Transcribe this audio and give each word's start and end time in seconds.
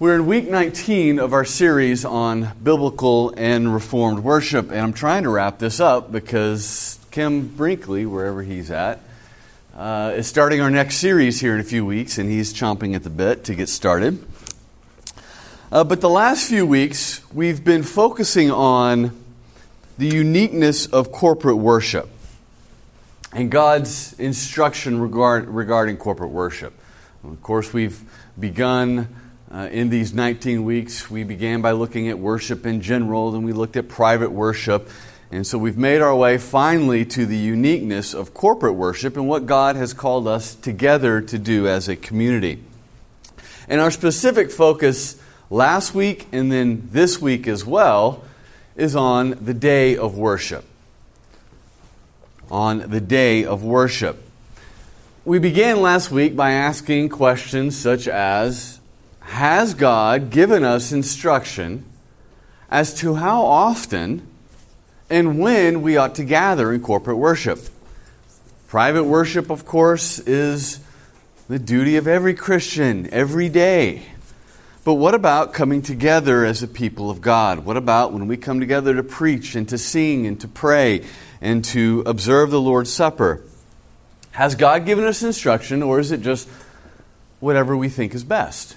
We're 0.00 0.14
in 0.14 0.26
week 0.26 0.48
19 0.48 1.18
of 1.18 1.32
our 1.32 1.44
series 1.44 2.04
on 2.04 2.52
biblical 2.62 3.34
and 3.36 3.74
reformed 3.74 4.20
worship, 4.20 4.70
and 4.70 4.78
I'm 4.78 4.92
trying 4.92 5.24
to 5.24 5.28
wrap 5.28 5.58
this 5.58 5.80
up 5.80 6.12
because 6.12 7.00
Kim 7.10 7.48
Brinkley, 7.48 8.06
wherever 8.06 8.44
he's 8.44 8.70
at, 8.70 9.00
uh, 9.76 10.12
is 10.14 10.28
starting 10.28 10.60
our 10.60 10.70
next 10.70 10.98
series 10.98 11.40
here 11.40 11.52
in 11.52 11.58
a 11.58 11.64
few 11.64 11.84
weeks, 11.84 12.16
and 12.16 12.30
he's 12.30 12.54
chomping 12.54 12.94
at 12.94 13.02
the 13.02 13.10
bit 13.10 13.42
to 13.46 13.56
get 13.56 13.68
started. 13.68 14.24
Uh, 15.72 15.82
but 15.82 16.00
the 16.00 16.08
last 16.08 16.48
few 16.48 16.64
weeks, 16.64 17.20
we've 17.32 17.64
been 17.64 17.82
focusing 17.82 18.52
on 18.52 19.20
the 19.98 20.06
uniqueness 20.06 20.86
of 20.86 21.10
corporate 21.10 21.58
worship 21.58 22.08
and 23.32 23.50
God's 23.50 24.12
instruction 24.20 25.00
regard, 25.00 25.48
regarding 25.48 25.96
corporate 25.96 26.30
worship. 26.30 26.72
Of 27.24 27.42
course, 27.42 27.72
we've 27.72 28.00
begun 28.38 29.08
uh, 29.50 29.68
in 29.72 29.88
these 29.88 30.12
19 30.12 30.64
weeks, 30.64 31.10
we 31.10 31.24
began 31.24 31.62
by 31.62 31.72
looking 31.72 32.08
at 32.08 32.18
worship 32.18 32.66
in 32.66 32.82
general, 32.82 33.30
then 33.30 33.44
we 33.44 33.52
looked 33.52 33.76
at 33.76 33.88
private 33.88 34.30
worship. 34.30 34.90
And 35.30 35.46
so 35.46 35.56
we've 35.56 35.76
made 35.76 36.00
our 36.00 36.14
way 36.14 36.36
finally 36.38 37.04
to 37.06 37.24
the 37.24 37.36
uniqueness 37.36 38.14
of 38.14 38.34
corporate 38.34 38.74
worship 38.74 39.16
and 39.16 39.26
what 39.26 39.46
God 39.46 39.76
has 39.76 39.94
called 39.94 40.28
us 40.28 40.54
together 40.54 41.20
to 41.22 41.38
do 41.38 41.66
as 41.66 41.88
a 41.88 41.96
community. 41.96 42.62
And 43.68 43.80
our 43.80 43.90
specific 43.90 44.50
focus 44.50 45.20
last 45.50 45.94
week 45.94 46.26
and 46.32 46.52
then 46.52 46.88
this 46.92 47.20
week 47.20 47.46
as 47.46 47.64
well 47.64 48.24
is 48.76 48.94
on 48.94 49.30
the 49.44 49.54
day 49.54 49.96
of 49.96 50.16
worship. 50.16 50.64
On 52.50 52.90
the 52.90 53.00
day 53.00 53.44
of 53.44 53.64
worship. 53.64 54.22
We 55.24 55.38
began 55.38 55.82
last 55.82 56.10
week 56.10 56.36
by 56.36 56.52
asking 56.52 57.10
questions 57.10 57.76
such 57.76 58.08
as 58.08 58.77
has 59.28 59.74
God 59.74 60.30
given 60.30 60.64
us 60.64 60.90
instruction 60.90 61.84
as 62.70 62.94
to 62.94 63.14
how 63.14 63.42
often 63.42 64.26
and 65.10 65.38
when 65.38 65.82
we 65.82 65.98
ought 65.98 66.14
to 66.14 66.24
gather 66.24 66.72
in 66.72 66.80
corporate 66.80 67.18
worship? 67.18 67.60
Private 68.68 69.04
worship, 69.04 69.50
of 69.50 69.66
course, 69.66 70.18
is 70.18 70.80
the 71.46 71.58
duty 71.58 71.96
of 71.96 72.08
every 72.08 72.34
Christian 72.34 73.08
every 73.12 73.50
day. 73.50 74.06
But 74.82 74.94
what 74.94 75.14
about 75.14 75.52
coming 75.52 75.82
together 75.82 76.46
as 76.46 76.62
a 76.62 76.68
people 76.68 77.10
of 77.10 77.20
God? 77.20 77.66
What 77.66 77.76
about 77.76 78.14
when 78.14 78.28
we 78.28 78.38
come 78.38 78.60
together 78.60 78.94
to 78.94 79.02
preach 79.02 79.54
and 79.54 79.68
to 79.68 79.76
sing 79.76 80.26
and 80.26 80.40
to 80.40 80.48
pray 80.48 81.04
and 81.42 81.62
to 81.66 82.02
observe 82.06 82.50
the 82.50 82.60
Lord's 82.60 82.90
Supper? 82.90 83.42
Has 84.30 84.54
God 84.54 84.86
given 84.86 85.04
us 85.04 85.22
instruction, 85.22 85.82
or 85.82 86.00
is 86.00 86.12
it 86.12 86.22
just 86.22 86.48
whatever 87.40 87.76
we 87.76 87.90
think 87.90 88.14
is 88.14 88.24
best? 88.24 88.76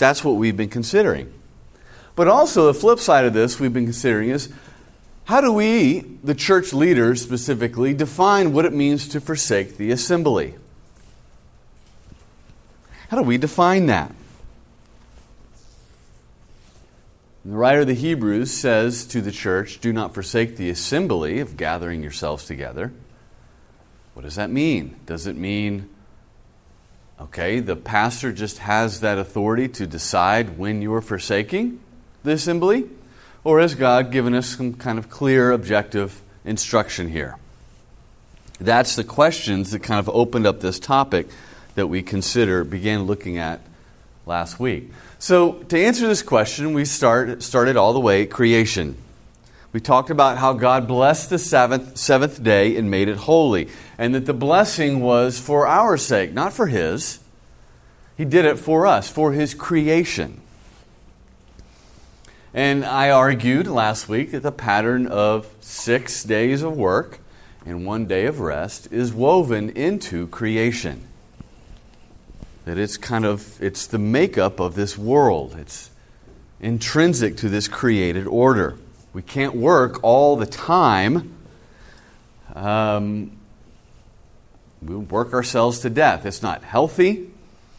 That's 0.00 0.24
what 0.24 0.32
we've 0.32 0.56
been 0.56 0.68
considering. 0.68 1.32
But 2.16 2.26
also, 2.26 2.66
the 2.66 2.74
flip 2.74 2.98
side 2.98 3.24
of 3.24 3.32
this 3.32 3.60
we've 3.60 3.72
been 3.72 3.84
considering 3.84 4.30
is 4.30 4.52
how 5.26 5.40
do 5.40 5.52
we, 5.52 6.00
the 6.24 6.34
church 6.34 6.72
leaders 6.72 7.22
specifically, 7.22 7.94
define 7.94 8.52
what 8.52 8.64
it 8.64 8.72
means 8.72 9.06
to 9.08 9.20
forsake 9.20 9.76
the 9.76 9.92
assembly? 9.92 10.56
How 13.10 13.16
do 13.16 13.22
we 13.22 13.38
define 13.38 13.86
that? 13.86 14.12
The 17.44 17.56
writer 17.56 17.80
of 17.80 17.86
the 17.86 17.94
Hebrews 17.94 18.50
says 18.50 19.04
to 19.06 19.20
the 19.20 19.32
church, 19.32 19.80
Do 19.80 19.92
not 19.92 20.14
forsake 20.14 20.56
the 20.56 20.68
assembly 20.68 21.40
of 21.40 21.56
gathering 21.56 22.02
yourselves 22.02 22.44
together. 22.44 22.92
What 24.14 24.22
does 24.22 24.34
that 24.34 24.50
mean? 24.50 24.96
Does 25.06 25.26
it 25.26 25.36
mean 25.36 25.88
Okay, 27.20 27.60
the 27.60 27.76
pastor 27.76 28.32
just 28.32 28.58
has 28.58 29.00
that 29.00 29.18
authority 29.18 29.68
to 29.68 29.86
decide 29.86 30.56
when 30.56 30.80
you 30.80 30.94
are 30.94 31.02
forsaking 31.02 31.78
the 32.22 32.32
assembly? 32.32 32.88
Or 33.44 33.60
has 33.60 33.74
God 33.74 34.10
given 34.10 34.34
us 34.34 34.56
some 34.56 34.74
kind 34.74 34.98
of 34.98 35.10
clear, 35.10 35.52
objective 35.52 36.22
instruction 36.44 37.08
here? 37.08 37.36
That's 38.58 38.96
the 38.96 39.04
questions 39.04 39.70
that 39.70 39.80
kind 39.80 39.98
of 39.98 40.08
opened 40.08 40.46
up 40.46 40.60
this 40.60 40.78
topic 40.78 41.28
that 41.74 41.88
we 41.88 42.02
consider, 42.02 42.64
began 42.64 43.04
looking 43.04 43.38
at 43.38 43.60
last 44.26 44.58
week. 44.58 44.90
So, 45.18 45.52
to 45.64 45.78
answer 45.78 46.06
this 46.06 46.22
question, 46.22 46.72
we 46.72 46.84
start, 46.84 47.42
started 47.42 47.76
all 47.76 47.92
the 47.92 48.00
way 48.00 48.26
creation. 48.26 48.96
We 49.72 49.80
talked 49.80 50.10
about 50.10 50.38
how 50.38 50.52
God 50.52 50.88
blessed 50.88 51.30
the 51.30 51.38
seventh, 51.38 51.96
seventh 51.96 52.42
day 52.42 52.76
and 52.76 52.90
made 52.90 53.08
it 53.08 53.16
holy 53.18 53.68
and 53.96 54.14
that 54.14 54.26
the 54.26 54.34
blessing 54.34 55.00
was 55.00 55.38
for 55.38 55.66
our 55.66 55.96
sake, 55.96 56.32
not 56.32 56.52
for 56.52 56.66
His. 56.66 57.20
He 58.16 58.24
did 58.24 58.44
it 58.44 58.58
for 58.58 58.86
us, 58.86 59.08
for 59.08 59.32
His 59.32 59.54
creation. 59.54 60.40
And 62.52 62.84
I 62.84 63.10
argued 63.10 63.68
last 63.68 64.08
week 64.08 64.32
that 64.32 64.42
the 64.42 64.50
pattern 64.50 65.06
of 65.06 65.48
six 65.60 66.24
days 66.24 66.62
of 66.62 66.76
work 66.76 67.20
and 67.64 67.86
one 67.86 68.06
day 68.06 68.26
of 68.26 68.40
rest 68.40 68.92
is 68.92 69.12
woven 69.12 69.70
into 69.70 70.26
creation. 70.26 71.06
That 72.64 72.76
it's 72.76 72.96
kind 72.96 73.24
of 73.24 73.60
it's 73.62 73.86
the 73.86 73.98
makeup 73.98 74.58
of 74.58 74.74
this 74.74 74.98
world. 74.98 75.54
It's 75.56 75.90
intrinsic 76.60 77.36
to 77.38 77.48
this 77.48 77.68
created 77.68 78.26
order. 78.26 78.76
We 79.12 79.22
can't 79.22 79.54
work 79.54 80.02
all 80.02 80.36
the 80.36 80.46
time. 80.46 81.34
Um, 82.54 83.32
we 84.82 84.96
work 84.96 85.32
ourselves 85.32 85.80
to 85.80 85.90
death. 85.90 86.24
It's 86.24 86.42
not 86.42 86.62
healthy. 86.62 87.30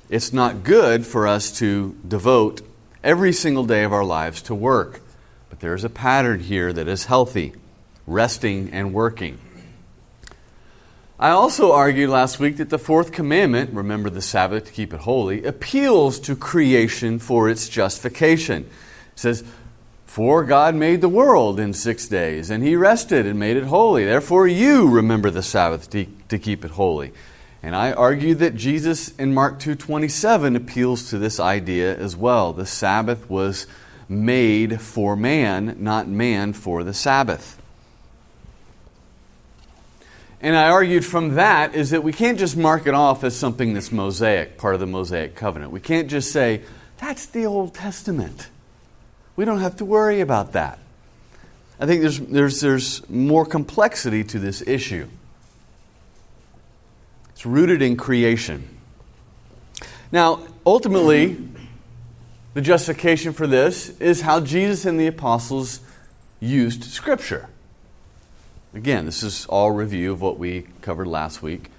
It's 0.09 0.34
not 0.34 0.64
good 0.64 1.06
for 1.06 1.25
us 1.25 1.52
to 1.59 1.97
devote 2.06 2.62
every 3.03 3.31
single 3.31 3.66
day 3.66 3.84
of 3.84 3.94
our 3.94 4.03
lives 4.03 4.42
to 4.44 4.56
work. 4.56 5.02
But 5.50 5.62
there's 5.62 5.84
a 5.84 5.90
pattern 5.90 6.42
here 6.42 6.74
that 6.74 6.88
is 6.88 7.06
healthy, 7.06 7.53
resting 8.06 8.69
and 8.72 8.94
working. 8.94 9.40
I 11.18 11.30
also 11.30 11.72
argued 11.72 12.09
last 12.09 12.40
week 12.40 12.58
that 12.58 12.72
the 12.72 12.80
fourth 12.80 13.12
commandment, 13.12 13.74
remember 13.74 14.09
the 14.09 14.24
Sabbath 14.24 14.66
to 14.66 14.72
keep 14.72 14.94
it 14.94 15.02
holy, 15.02 15.44
appeals 15.44 16.19
to 16.22 16.36
creation 16.36 17.19
for 17.19 17.48
its 17.48 17.69
justification. 17.69 18.63
It 18.63 19.19
says, 19.19 19.44
For 20.11 20.44
God 20.44 20.75
made 20.75 20.99
the 20.99 21.07
world 21.07 21.57
in 21.57 21.73
six 21.73 22.05
days, 22.05 22.49
and 22.49 22.61
he 22.61 22.75
rested 22.75 23.25
and 23.25 23.39
made 23.39 23.55
it 23.55 23.63
holy. 23.63 24.03
Therefore, 24.03 24.45
you 24.45 24.89
remember 24.89 25.29
the 25.29 25.41
Sabbath 25.41 25.89
to 25.89 26.38
keep 26.38 26.66
it 26.66 26.72
holy. 26.72 27.13
And 27.63 27.77
I 27.77 27.94
argue 27.94 28.35
that 28.35 28.53
Jesus 28.53 29.16
in 29.17 29.33
Mark 29.33 29.57
2:27 29.57 30.57
appeals 30.57 31.09
to 31.11 31.17
this 31.17 31.39
idea 31.39 31.95
as 31.95 32.17
well. 32.17 32.51
The 32.51 32.66
Sabbath 32.66 33.29
was 33.29 33.67
made 34.09 34.81
for 34.81 35.16
man, 35.16 35.77
not 35.79 36.09
man 36.09 36.51
for 36.51 36.83
the 36.83 36.94
Sabbath. 36.94 37.57
And 40.41 40.57
I 40.57 40.67
argued 40.67 41.05
from 41.05 41.35
that 41.35 41.73
is 41.73 41.91
that 41.91 42.03
we 42.03 42.11
can't 42.11 42.38
just 42.38 42.57
mark 42.57 42.85
it 42.85 42.94
off 42.94 43.23
as 43.23 43.33
something 43.33 43.73
that's 43.73 43.94
Mosaic, 43.94 44.57
part 44.57 44.73
of 44.73 44.81
the 44.81 44.88
Mosaic 44.88 45.35
covenant. 45.35 45.71
We 45.71 45.79
can't 45.79 46.09
just 46.09 46.33
say, 46.33 46.63
that's 46.97 47.25
the 47.27 47.45
Old 47.45 47.73
Testament. 47.73 48.50
We 49.36 49.46
don't 49.46 49.59
have 49.59 49.78
to 49.78 49.86
worry 49.86 50.22
about 50.22 50.53
that. 50.53 50.80
I 51.80 51.86
think 51.86 52.02
there's, 52.02 52.19
there's, 52.19 52.62
there's 52.62 53.09
more 53.09 53.46
complexity 53.46 54.24
to 54.25 54.40
this 54.40 54.62
issue. 54.68 55.08
It's 57.31 57.46
rooted 57.46 57.81
in 57.81 57.97
creation. 57.97 58.68
Now, 60.12 60.46
ultimately, 60.66 61.38
the 62.53 62.62
justification 62.62 63.34
for 63.34 63.47
this 63.47 63.90
is 64.00 64.22
how 64.22 64.42
Jesus 64.42 64.86
and 64.86 65.00
the 65.00 65.08
apostles 65.08 65.80
used 66.40 66.84
Scripture. 66.84 67.48
Again, 68.74 69.06
this 69.06 69.24
is 69.24 69.46
all 69.48 69.72
review 69.72 70.12
of 70.12 70.22
what 70.22 70.38
we 70.38 70.68
covered 70.81 71.08
last 71.08 71.42
week. 71.42 71.72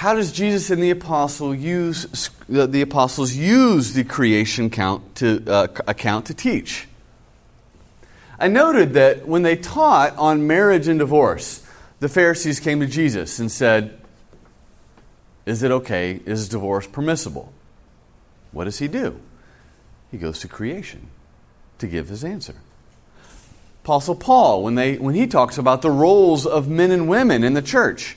How 0.00 0.14
does 0.14 0.32
Jesus 0.32 0.70
and 0.70 0.82
the 0.82 0.88
apostle 0.88 1.54
use 1.54 2.30
the 2.48 2.80
apostles 2.80 3.34
use 3.34 3.92
the 3.92 4.02
creation 4.02 4.70
count 4.70 5.16
to, 5.16 5.44
uh, 5.46 5.66
account 5.86 6.24
to 6.28 6.32
teach? 6.32 6.88
I 8.38 8.48
noted 8.48 8.94
that 8.94 9.28
when 9.28 9.42
they 9.42 9.56
taught 9.56 10.16
on 10.16 10.46
marriage 10.46 10.88
and 10.88 10.98
divorce, 10.98 11.62
the 11.98 12.08
Pharisees 12.08 12.60
came 12.60 12.80
to 12.80 12.86
Jesus 12.86 13.38
and 13.38 13.52
said, 13.52 14.00
is 15.44 15.62
it 15.62 15.70
okay? 15.70 16.22
Is 16.24 16.48
divorce 16.48 16.86
permissible? 16.86 17.52
What 18.52 18.64
does 18.64 18.78
he 18.78 18.88
do? 18.88 19.20
He 20.10 20.16
goes 20.16 20.38
to 20.38 20.48
creation 20.48 21.08
to 21.76 21.86
give 21.86 22.08
his 22.08 22.24
answer. 22.24 22.54
Apostle 23.84 24.14
Paul, 24.14 24.62
when, 24.62 24.76
they, 24.76 24.96
when 24.96 25.14
he 25.14 25.26
talks 25.26 25.58
about 25.58 25.82
the 25.82 25.90
roles 25.90 26.46
of 26.46 26.68
men 26.70 26.90
and 26.90 27.06
women 27.06 27.44
in 27.44 27.52
the 27.52 27.60
church, 27.60 28.16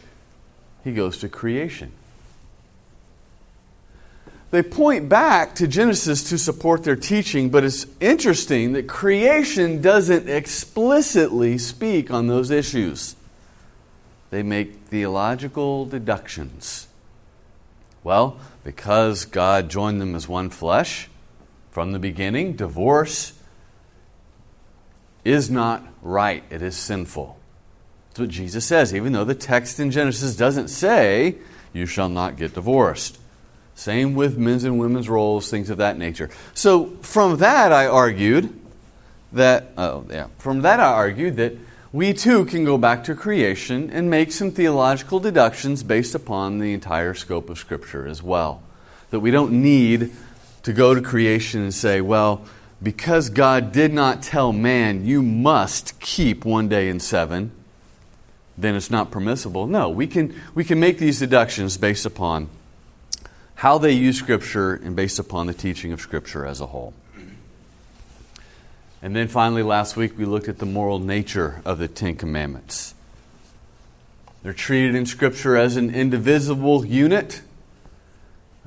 he 0.83 0.93
goes 0.93 1.17
to 1.19 1.29
creation. 1.29 1.91
They 4.51 4.61
point 4.61 5.09
back 5.09 5.55
to 5.55 5.67
Genesis 5.67 6.29
to 6.29 6.37
support 6.37 6.83
their 6.83 6.95
teaching, 6.95 7.49
but 7.49 7.63
it's 7.63 7.87
interesting 7.99 8.73
that 8.73 8.87
creation 8.87 9.81
doesn't 9.81 10.29
explicitly 10.29 11.57
speak 11.57 12.11
on 12.11 12.27
those 12.27 12.51
issues. 12.51 13.15
They 14.29 14.43
make 14.43 14.75
theological 14.85 15.85
deductions 15.85 16.87
Well, 18.03 18.37
because 18.63 19.25
God 19.25 19.69
joined 19.69 20.01
them 20.01 20.13
as 20.13 20.27
one 20.27 20.49
flesh 20.49 21.09
from 21.71 21.91
the 21.91 21.99
beginning, 21.99 22.55
divorce 22.55 23.33
is 25.23 25.49
not 25.49 25.83
right, 26.01 26.43
it 26.49 26.61
is 26.61 26.75
sinful. 26.75 27.39
That's 28.13 28.19
what 28.19 28.29
Jesus 28.29 28.63
says, 28.63 28.93
even 28.93 29.11
though 29.11 29.23
the 29.23 29.33
text 29.33 29.79
in 29.79 29.89
Genesis 29.89 30.35
doesn't 30.35 30.67
say, 30.67 31.37
You 31.73 31.87
shall 31.87 32.09
not 32.09 32.37
get 32.37 32.53
divorced. 32.53 33.17
Same 33.73 34.13
with 34.13 34.37
men's 34.37 34.63
and 34.65 34.77
women's 34.77 35.09
roles, 35.09 35.49
things 35.49 35.71
of 35.71 35.79
that 35.79 35.97
nature. 35.97 36.29
So, 36.53 36.91
from 37.01 37.37
that, 37.37 37.71
I 37.71 37.87
argued 37.87 38.53
that, 39.31 39.71
oh, 39.79 40.05
yeah, 40.11 40.27
from 40.37 40.61
that, 40.61 40.79
I 40.79 40.91
argued 40.91 41.37
that 41.37 41.53
we 41.91 42.13
too 42.13 42.45
can 42.45 42.65
go 42.65 42.77
back 42.77 43.03
to 43.05 43.15
creation 43.15 43.89
and 43.89 44.11
make 44.11 44.31
some 44.31 44.51
theological 44.51 45.19
deductions 45.19 45.81
based 45.81 46.13
upon 46.13 46.59
the 46.59 46.71
entire 46.71 47.15
scope 47.15 47.49
of 47.49 47.57
Scripture 47.57 48.05
as 48.05 48.21
well. 48.21 48.61
That 49.09 49.21
we 49.21 49.31
don't 49.31 49.53
need 49.53 50.11
to 50.61 50.71
go 50.71 50.93
to 50.93 51.01
creation 51.01 51.63
and 51.63 51.73
say, 51.73 51.99
well, 51.99 52.45
because 52.83 53.29
God 53.29 53.71
did 53.71 53.91
not 53.91 54.21
tell 54.21 54.53
man, 54.53 55.03
you 55.03 55.23
must 55.23 55.99
keep 55.99 56.45
one 56.45 56.67
day 56.67 56.89
in 56.89 56.99
seven, 56.99 57.51
then 58.57 58.75
it's 58.75 58.91
not 58.91 59.11
permissible. 59.11 59.67
No, 59.67 59.89
we 59.89 60.07
can, 60.07 60.39
we 60.53 60.63
can 60.63 60.79
make 60.79 60.99
these 60.99 61.19
deductions 61.19 61.77
based 61.77 62.05
upon 62.05 62.49
how 63.55 63.77
they 63.77 63.91
use 63.91 64.17
Scripture 64.17 64.73
and 64.73 64.95
based 64.95 65.19
upon 65.19 65.47
the 65.47 65.53
teaching 65.53 65.91
of 65.91 66.01
Scripture 66.01 66.45
as 66.45 66.61
a 66.61 66.67
whole. 66.67 66.93
And 69.01 69.15
then 69.15 69.27
finally, 69.27 69.63
last 69.63 69.97
week, 69.97 70.17
we 70.17 70.25
looked 70.25 70.47
at 70.47 70.59
the 70.59 70.65
moral 70.65 70.99
nature 70.99 71.61
of 71.65 71.77
the 71.77 71.87
Ten 71.87 72.15
Commandments. 72.15 72.95
They're 74.43 74.53
treated 74.53 74.95
in 74.95 75.05
Scripture 75.05 75.57
as 75.57 75.75
an 75.75 75.93
indivisible 75.93 76.85
unit 76.85 77.41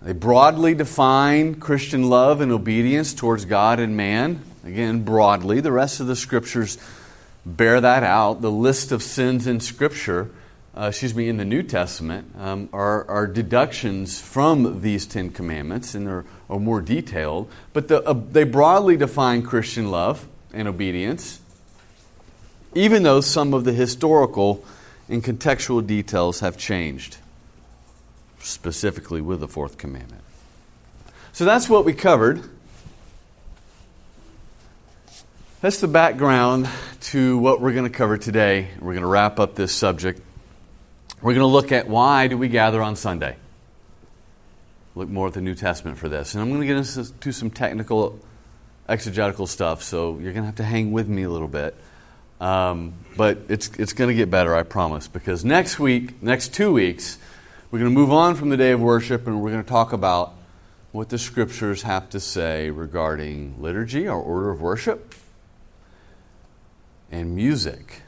they 0.07 0.13
broadly 0.13 0.75
define 0.75 1.57
Christian 1.57 2.09
love 2.09 2.41
and 2.41 2.53
obedience 2.53 3.13
towards 3.13 3.45
God 3.45 3.81
and 3.81 3.97
man. 3.97 4.41
Again, 4.65 5.03
broadly. 5.03 5.61
The 5.61 5.73
rest 5.73 5.99
of 5.99 6.07
the 6.07 6.15
scriptures 6.15 6.79
bear 7.47 7.81
that 7.81 8.03
out. 8.03 8.43
The 8.43 8.51
list 8.51 8.93
of 8.93 9.03
sins 9.03 9.47
in 9.47 9.61
Scripture, 9.61 10.31
uh, 10.77 10.87
excuse 10.89 11.15
me, 11.15 11.29
in 11.29 11.37
the 11.37 11.45
New 11.45 11.63
Testament, 11.63 12.35
um, 12.39 12.69
are, 12.73 13.09
are, 13.09 13.27
deductions 13.27 14.21
from 14.21 14.83
these 14.83 15.07
Ten 15.07 15.31
Commandments 15.31 15.95
and 15.95 16.09
are, 16.09 16.25
are 16.51 16.59
more 16.59 16.81
detailed. 16.81 17.49
But 17.73 17.89
the, 17.89 18.03
uh, 18.03 18.13
they 18.13 18.45
broadly 18.45 18.97
define 18.97 19.43
Christian 19.43 19.91
love 19.91 20.27
and 20.53 20.67
obedience, 20.67 21.41
even 22.75 23.05
though 23.05 23.21
some 23.21 23.55
of 23.55 23.65
the 23.65 23.73
historical 23.73 24.65
and 25.09 25.23
contextual 25.23 25.87
details 25.87 26.41
have 26.41 26.59
changed 26.59 27.19
specifically 28.41 29.21
with 29.21 29.41
the 29.41 29.49
fourth 29.49 29.79
commandment. 29.79 30.23
So 31.33 31.45
that's 31.45 31.69
what 31.69 31.85
we 31.85 31.93
covered. 31.93 32.43
That's 35.67 35.81
the 35.81 35.89
background 35.89 36.69
to 37.07 37.39
what 37.39 37.61
we're 37.61 37.73
going 37.73 37.91
to 37.91 37.91
cover 37.91 38.17
today. 38.17 38.69
We're 38.79 38.93
going 38.93 39.03
to 39.03 39.09
wrap 39.09 39.41
up 39.41 39.57
this 39.57 39.73
subject. 39.73 40.23
We're 41.21 41.33
going 41.33 41.41
to 41.41 41.47
look 41.47 41.73
at 41.73 41.89
why 41.89 42.29
do 42.29 42.39
we 42.39 42.47
gather 42.47 42.81
on 42.81 42.95
Sunday. 42.95 43.35
Look 44.95 45.09
more 45.09 45.27
at 45.27 45.33
the 45.33 45.41
New 45.41 45.57
Testament 45.57 45.99
for 45.99 46.09
this. 46.09 46.35
And 46.35 46.41
I'm 46.41 46.51
going 46.51 46.61
to 46.61 46.67
get 46.69 46.77
into 46.77 47.33
some 47.33 47.51
technical 47.51 48.17
exegetical 48.89 49.49
stuff, 49.49 49.83
so 49.83 50.21
you're 50.21 50.33
going 50.33 50.45
to 50.45 50.47
have 50.47 50.55
to 50.55 50.63
hang 50.63 50.93
with 50.93 51.09
me 51.09 51.25
a 51.25 51.31
little 51.31 51.49
bit. 51.49 51.75
Um, 52.41 52.95
but 53.17 53.39
it's, 53.49 53.69
it's 53.77 53.93
going 53.93 54.07
to 54.07 54.15
get 54.15 54.31
better, 54.31 54.55
I 54.55 54.63
promise, 54.63 55.09
because 55.09 55.45
next 55.45 55.81
week, 55.81 56.23
next 56.23 56.55
two 56.55 56.73
weeks, 56.73 57.19
we're 57.73 57.81
going 57.81 57.91
to 57.93 58.01
move 58.01 58.13
on 58.13 58.37
from 58.37 58.51
the 58.51 58.57
day 58.57 58.71
of 58.71 58.81
worship 58.81 59.27
and 59.27 59.43
we're 59.43 59.51
going 59.51 59.65
to 59.65 59.69
talk 59.69 59.93
about 59.93 60.33
what 60.93 61.09
the 61.09 61.19
scriptures 61.19 61.83
have 61.83 62.09
to 62.11 62.21
say 62.21 62.71
regarding 62.71 63.61
liturgy, 63.61 64.07
our 64.07 64.21
order 64.21 64.51
of 64.51 64.61
worship, 64.61 65.13
and 67.11 67.35
music, 67.35 68.03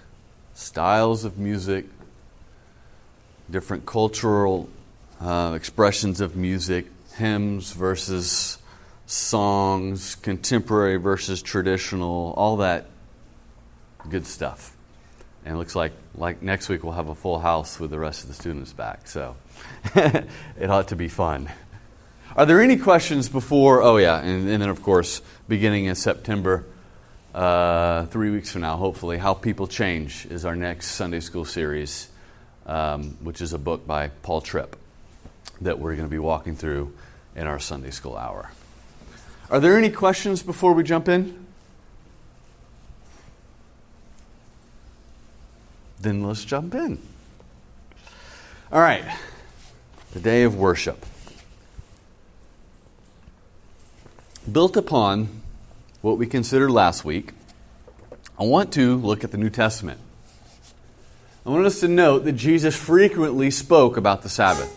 styles 0.55 1.25
of 1.25 1.39
music, 1.39 1.87
different 3.51 3.87
cultural 3.87 4.69
uh, 5.21 5.53
expressions 5.57 6.21
of 6.21 6.37
music, 6.37 6.87
hymns 7.17 7.73
versus 7.73 8.59
songs, 9.07 10.15
contemporary 10.17 10.97
versus 10.97 11.43
traditional, 11.43 12.35
all 12.37 12.59
that 12.59 12.87
good 14.09 14.27
stuff. 14.27 14.77
And 15.45 15.55
it 15.55 15.59
looks 15.59 15.75
like, 15.75 15.93
like 16.15 16.43
next 16.43 16.69
week 16.69 16.83
we'll 16.83 16.93
have 16.93 17.09
a 17.09 17.15
full 17.15 17.39
house 17.39 17.81
with 17.81 17.91
the 17.91 17.99
rest 17.99 18.23
of 18.23 18.29
the 18.29 18.35
students 18.35 18.73
back. 18.73 19.09
So 19.09 19.37
it 19.95 20.71
ought 20.71 20.89
to 20.89 20.97
be 20.97 21.09
fun. 21.09 21.51
Are 22.37 22.47
there 22.47 22.61
any 22.61 22.77
questions 22.77 23.29
before? 23.29 23.83
Oh, 23.83 23.97
yeah. 23.97 24.21
And, 24.21 24.49
and 24.49 24.63
then, 24.63 24.69
of 24.69 24.83
course, 24.83 25.23
beginning 25.49 25.87
in 25.87 25.95
September, 25.95 26.67
uh, 27.39 28.07
three 28.07 28.31
weeks 28.31 28.51
from 28.51 28.63
now, 28.63 28.77
hopefully, 28.77 29.17
How 29.17 29.33
People 29.33 29.69
Change 29.69 30.27
is 30.27 30.45
our 30.45 30.57
next 30.57 30.89
Sunday 30.89 31.21
school 31.21 31.45
series, 31.45 32.09
um, 32.67 33.17
which 33.23 33.41
is 33.41 33.53
a 33.53 33.59
book 33.59 33.87
by 33.87 34.09
Paul 34.09 34.41
Tripp 34.41 34.75
that 35.61 35.79
we're 35.79 35.95
going 35.95 36.09
to 36.09 36.11
be 36.11 36.19
walking 36.19 36.57
through 36.57 36.93
in 37.37 37.47
our 37.47 37.61
Sunday 37.61 37.91
school 37.91 38.17
hour. 38.17 38.51
Are 39.51 39.61
there 39.61 39.79
any 39.79 39.91
questions 39.91 40.43
before 40.43 40.73
we 40.73 40.83
jump 40.83 41.09
in? 41.09 41.47
Then 46.01 46.25
let's 46.25 46.45
jump 46.45 46.75
in. 46.75 47.01
All 48.73 48.81
right 48.81 49.05
the 50.13 50.21
day 50.21 50.43
of 50.43 50.57
worship. 50.57 51.05
Built 54.51 54.77
upon 54.77 55.29
what 56.01 56.19
we 56.19 56.27
considered 56.27 56.71
last 56.71 57.05
week, 57.05 57.33
I 58.39 58.45
want 58.45 58.73
to 58.75 58.97
look 58.97 59.25
at 59.25 59.33
the 59.33 59.39
New 59.39 59.51
Testament. 59.51 60.01
I 61.45 61.51
want 61.51 61.67
us 61.67 61.81
to 61.81 61.89
note 61.89 62.25
that 62.25 62.33
Jesus 62.33 62.77
frequently 62.77 63.51
spoke 63.51 63.97
about 63.97 64.23
the 64.23 64.29
Sabbath. 64.29 64.75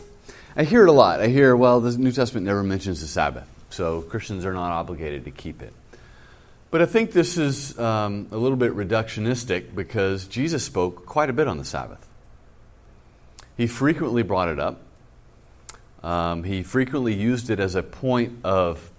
I 0.56 0.63
hear 0.63 0.83
it 0.83 0.89
a 0.89 0.94
lot. 0.94 1.19
I 1.19 1.27
hear, 1.27 1.56
well, 1.56 1.79
the 1.79 1.97
New 1.97 2.12
Testament 2.12 2.45
never 2.45 2.63
mentions 2.63 3.01
the 3.01 3.07
Sabbath, 3.07 3.47
so 3.69 4.01
Christians 4.01 4.45
are 4.45 4.53
not 4.53 4.71
obligated 4.71 5.25
to 5.25 5.31
keep 5.31 5.62
it. 5.62 5.73
But 6.71 6.81
I 6.81 6.85
think 6.85 7.12
this 7.12 7.38
is 7.38 7.77
um, 7.77 8.27
a 8.31 8.38
little 8.38 8.57
bit 8.57 8.73
reductionistic 8.73 9.75
because 9.75 10.25
Jesus 10.25 10.63
spoke 10.63 11.06
quite 11.06 11.29
a 11.29 11.33
bit 11.33 11.47
on 11.47 11.57
the 11.57 11.65
Sabbath. 11.65 12.07
He 13.57 13.68
frequently 13.68 14.23
brought 14.23 14.47
it 14.47 14.59
up. 14.59 14.79
Um, 16.03 16.45
he 16.45 16.63
frequently 16.63 17.13
used 17.13 17.49
it 17.49 17.59
as 17.59 17.75
a 17.75 17.83
point 17.83 18.40
of 18.44 18.91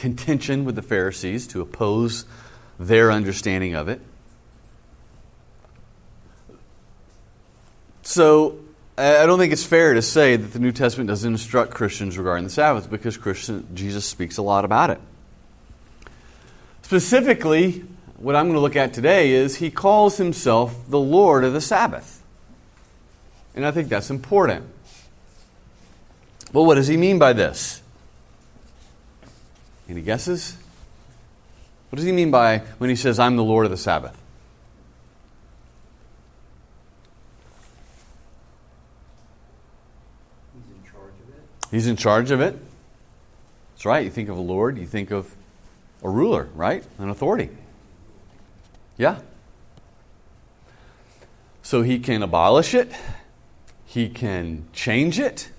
contention 0.00 0.64
with 0.64 0.76
the 0.76 0.82
Pharisees 0.82 1.46
to 1.48 1.60
oppose 1.60 2.24
their 2.78 3.12
understanding 3.12 3.74
of 3.74 3.88
it. 3.88 4.00
So, 8.02 8.58
I 8.96 9.26
don't 9.26 9.38
think 9.38 9.52
it's 9.52 9.64
fair 9.64 9.92
to 9.92 10.02
say 10.02 10.36
that 10.36 10.52
the 10.52 10.58
New 10.58 10.72
Testament 10.72 11.08
doesn't 11.08 11.30
instruct 11.30 11.72
Christians 11.72 12.16
regarding 12.16 12.44
the 12.44 12.50
Sabbath 12.50 12.90
because 12.90 13.18
Christian, 13.18 13.68
Jesus 13.74 14.06
speaks 14.06 14.38
a 14.38 14.42
lot 14.42 14.64
about 14.64 14.88
it. 14.88 15.00
Specifically, 16.82 17.84
what 18.16 18.34
I'm 18.34 18.46
going 18.46 18.54
to 18.54 18.60
look 18.60 18.76
at 18.76 18.94
today 18.94 19.32
is 19.32 19.56
he 19.56 19.70
calls 19.70 20.16
himself 20.16 20.88
the 20.88 20.98
Lord 20.98 21.44
of 21.44 21.52
the 21.52 21.60
Sabbath. 21.60 22.22
And 23.54 23.66
I 23.66 23.70
think 23.70 23.90
that's 23.90 24.10
important. 24.10 24.64
Well, 26.52 26.64
what 26.64 26.76
does 26.76 26.88
he 26.88 26.96
mean 26.96 27.18
by 27.18 27.34
this? 27.34 27.79
Any 29.90 30.02
guesses? 30.02 30.56
What 31.88 31.96
does 31.96 32.04
he 32.04 32.12
mean 32.12 32.30
by 32.30 32.58
when 32.78 32.88
he 32.88 32.94
says, 32.94 33.18
I'm 33.18 33.34
the 33.34 33.42
Lord 33.42 33.64
of 33.64 33.72
the 33.72 33.76
Sabbath? 33.76 34.16
He's 40.54 40.62
in 40.76 40.84
charge 40.84 41.12
of 41.20 41.34
it. 41.34 41.42
He's 41.72 41.86
in 41.88 41.96
charge 41.96 42.30
of 42.30 42.40
it. 42.40 42.56
That's 43.74 43.84
right. 43.84 44.04
You 44.04 44.10
think 44.10 44.28
of 44.28 44.36
a 44.36 44.40
Lord, 44.40 44.78
you 44.78 44.86
think 44.86 45.10
of 45.10 45.34
a 46.04 46.08
ruler, 46.08 46.48
right? 46.54 46.84
An 46.98 47.10
authority. 47.10 47.50
Yeah. 48.96 49.18
So 51.62 51.82
he 51.82 51.98
can 51.98 52.22
abolish 52.22 52.74
it, 52.74 52.92
he 53.86 54.08
can 54.08 54.66
change 54.72 55.18
it, 55.18 55.50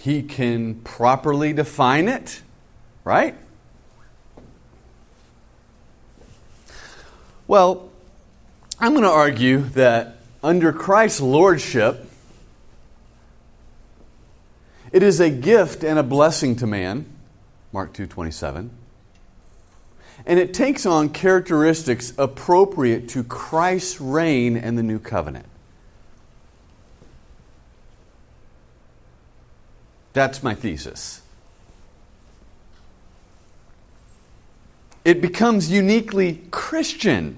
he 0.00 0.22
can 0.22 0.76
properly 0.76 1.52
define 1.52 2.08
it, 2.08 2.40
right? 3.04 3.34
Well, 7.46 7.90
I'm 8.78 8.92
going 8.92 9.04
to 9.04 9.10
argue 9.10 9.58
that 9.58 10.16
under 10.42 10.72
Christ's 10.72 11.20
lordship, 11.20 12.10
it 14.90 15.02
is 15.02 15.20
a 15.20 15.28
gift 15.28 15.84
and 15.84 15.98
a 15.98 16.02
blessing 16.02 16.56
to 16.56 16.66
man, 16.66 17.04
Mark 17.70 17.92
2:27. 17.92 18.70
And 20.24 20.38
it 20.38 20.54
takes 20.54 20.86
on 20.86 21.10
characteristics 21.10 22.14
appropriate 22.16 23.10
to 23.10 23.22
Christ's 23.22 24.00
reign 24.00 24.56
and 24.56 24.78
the 24.78 24.82
new 24.82 24.98
covenant. 24.98 25.49
That's 30.12 30.42
my 30.42 30.54
thesis. 30.54 31.22
It 35.04 35.20
becomes 35.22 35.70
uniquely 35.70 36.42
Christian 36.50 37.36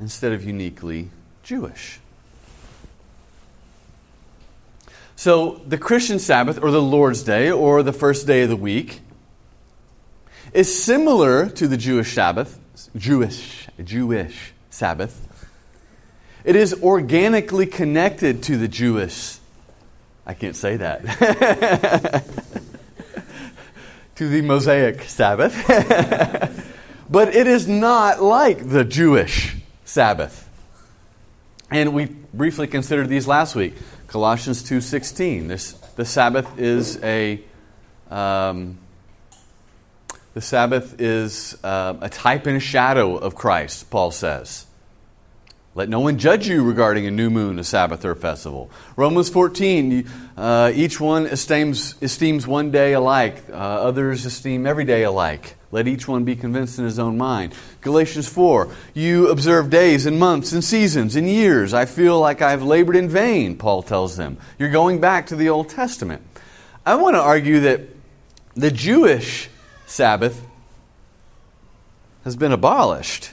instead 0.00 0.32
of 0.32 0.44
uniquely 0.44 1.10
Jewish. 1.42 1.98
So, 5.16 5.60
the 5.66 5.78
Christian 5.78 6.20
Sabbath, 6.20 6.62
or 6.62 6.70
the 6.70 6.80
Lord's 6.80 7.24
Day, 7.24 7.50
or 7.50 7.82
the 7.82 7.92
first 7.92 8.24
day 8.24 8.42
of 8.42 8.50
the 8.50 8.56
week, 8.56 9.00
is 10.52 10.82
similar 10.82 11.48
to 11.50 11.66
the 11.66 11.76
Jewish 11.76 12.14
Sabbath, 12.14 12.60
Jewish, 12.94 13.66
Jewish 13.82 14.52
Sabbath. 14.70 15.26
It 16.44 16.54
is 16.54 16.82
organically 16.84 17.66
connected 17.66 18.44
to 18.44 18.56
the 18.56 18.68
Jewish, 18.68 19.38
I 20.28 20.34
can't 20.34 20.54
say 20.54 20.76
that, 20.76 21.00
to 24.16 24.28
the 24.28 24.42
Mosaic 24.42 25.04
Sabbath. 25.04 25.56
but 27.10 27.34
it 27.34 27.46
is 27.46 27.66
not 27.66 28.22
like 28.22 28.68
the 28.68 28.84
Jewish 28.84 29.56
Sabbath. 29.86 30.46
And 31.70 31.94
we 31.94 32.06
briefly 32.34 32.66
considered 32.66 33.08
these 33.08 33.26
last 33.26 33.54
week. 33.54 33.72
Colossians 34.08 34.62
2:16. 34.62 35.48
This 35.48 35.72
the 35.96 36.04
Sabbath 36.04 36.58
is 36.58 37.02
a 37.02 37.40
um, 38.10 38.76
the 40.34 40.42
Sabbath 40.42 41.00
is 41.00 41.56
uh, 41.64 41.94
a 42.02 42.10
type 42.10 42.46
and 42.46 42.62
shadow 42.62 43.16
of 43.16 43.34
Christ, 43.34 43.90
Paul 43.90 44.10
says. 44.10 44.66
Let 45.78 45.88
no 45.88 46.00
one 46.00 46.18
judge 46.18 46.48
you 46.48 46.64
regarding 46.64 47.06
a 47.06 47.10
new 47.12 47.30
moon, 47.30 47.60
a 47.60 47.62
Sabbath, 47.62 48.04
or 48.04 48.10
a 48.10 48.16
festival. 48.16 48.68
Romans 48.96 49.28
14, 49.28 50.10
uh, 50.36 50.72
each 50.74 50.98
one 50.98 51.26
esteems, 51.26 51.94
esteems 52.02 52.48
one 52.48 52.72
day 52.72 52.94
alike, 52.94 53.44
uh, 53.48 53.52
others 53.52 54.26
esteem 54.26 54.66
every 54.66 54.84
day 54.84 55.04
alike. 55.04 55.54
Let 55.70 55.86
each 55.86 56.08
one 56.08 56.24
be 56.24 56.34
convinced 56.34 56.80
in 56.80 56.84
his 56.84 56.98
own 56.98 57.16
mind. 57.16 57.54
Galatians 57.80 58.28
4, 58.28 58.74
you 58.92 59.28
observe 59.28 59.70
days 59.70 60.04
and 60.04 60.18
months 60.18 60.50
and 60.50 60.64
seasons 60.64 61.14
and 61.14 61.28
years. 61.28 61.72
I 61.72 61.84
feel 61.84 62.18
like 62.18 62.42
I've 62.42 62.64
labored 62.64 62.96
in 62.96 63.08
vain, 63.08 63.56
Paul 63.56 63.84
tells 63.84 64.16
them. 64.16 64.36
You're 64.58 64.72
going 64.72 65.00
back 65.00 65.28
to 65.28 65.36
the 65.36 65.48
Old 65.48 65.68
Testament. 65.68 66.22
I 66.84 66.96
want 66.96 67.14
to 67.14 67.20
argue 67.20 67.60
that 67.60 67.82
the 68.56 68.72
Jewish 68.72 69.48
Sabbath 69.86 70.44
has 72.24 72.34
been 72.34 72.50
abolished. 72.50 73.30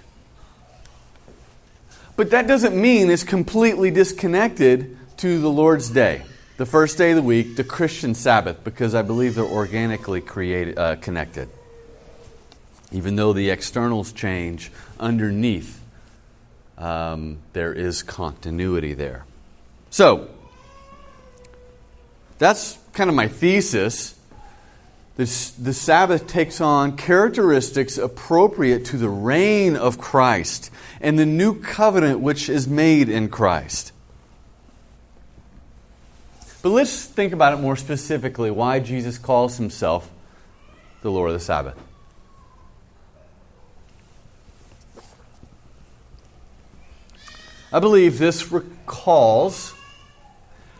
But 2.16 2.30
that 2.32 2.48
doesn't 2.48 2.80
mean 2.80 3.10
it's 3.10 3.24
completely 3.24 3.92
disconnected 3.92 4.98
to 5.18 5.40
the 5.40 5.50
Lord's 5.50 5.90
Day, 5.90 6.24
the 6.58 6.66
first 6.66 6.98
day 6.98 7.12
of 7.12 7.18
the 7.18 7.22
week, 7.22 7.58
the 7.58 7.64
Christian 7.64 8.16
Sabbath, 8.16 8.64
because 8.64 8.96
I 8.96 9.02
believe 9.02 9.36
they're 9.36 9.44
organically 9.44 10.22
created, 10.22 10.78
uh, 10.78 10.96
connected. 10.96 11.50
Even 12.92 13.18
though 13.18 13.34
the 13.34 13.50
externals 13.50 14.14
change, 14.14 14.72
underneath 15.00 15.82
um, 16.78 17.40
there 17.54 17.74
is 17.74 18.04
continuity 18.04 18.94
there. 18.94 19.26
So, 19.90 20.30
that's 22.38 22.78
kind 22.94 23.10
of 23.10 23.16
my 23.16 23.28
thesis. 23.28 24.15
This, 25.18 25.52
the 25.52 25.74
Sabbath 25.74 26.28
takes 26.28 26.60
on 26.60 26.98
characteristics 26.98 27.98
appropriate 27.98 28.84
to 28.86 28.98
the 28.98 29.10
reign 29.10 29.78
of 29.78 29.98
Christ 29.98 30.70
and 31.00 31.18
the 31.18 31.26
new 31.26 31.60
covenant 31.62 32.20
which 32.20 32.50
is 32.50 32.68
made 32.68 33.08
in 33.08 33.30
Christ. 33.30 33.94
But 36.62 36.70
let's 36.70 37.06
think 37.06 37.32
about 37.32 37.54
it 37.54 37.62
more 37.62 37.78
specifically 37.78 38.52
why 38.52 38.80
Jesus 38.80 39.18
calls 39.18 39.58
himself 39.58 40.12
the 41.02 41.12
Lord 41.12 41.30
of 41.30 41.36
the 41.36 41.40
Sabbath. 41.40 41.78
I 47.72 47.80
believe 47.80 48.20
this 48.20 48.52
recalls 48.52 49.76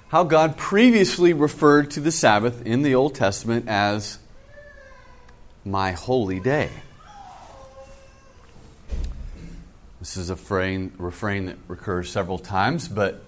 how 0.10 0.24
God 0.24 0.58
previously 0.58 1.34
referred 1.34 1.92
to 1.92 2.00
the 2.00 2.12
Sabbath 2.12 2.66
in 2.66 2.82
the 2.82 2.96
Old 2.96 3.16
Testament 3.16 3.68
as 3.68 4.18
my 5.66 5.92
holy 5.94 6.40
day. 6.40 6.70
This 10.00 10.18
is 10.18 10.30
a 10.30 10.34
refrain, 10.34 10.92
refrain 10.98 11.48
that 11.48 11.58
recurs 11.68 12.12
several 12.12 12.38
times, 12.38 12.88
but 12.88 13.24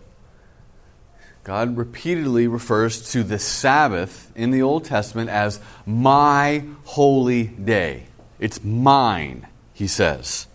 God 1.43 1.75
repeatedly 1.75 2.47
refers 2.47 3.11
to 3.13 3.23
the 3.23 3.39
Sabbath 3.39 4.31
in 4.35 4.51
the 4.51 4.61
Old 4.61 4.85
Testament 4.85 5.29
as 5.29 5.59
my 5.85 6.63
holy 6.83 7.43
day. 7.47 8.03
It's 8.39 8.63
mine, 8.63 9.47
he 9.73 9.87
says. 9.87 10.45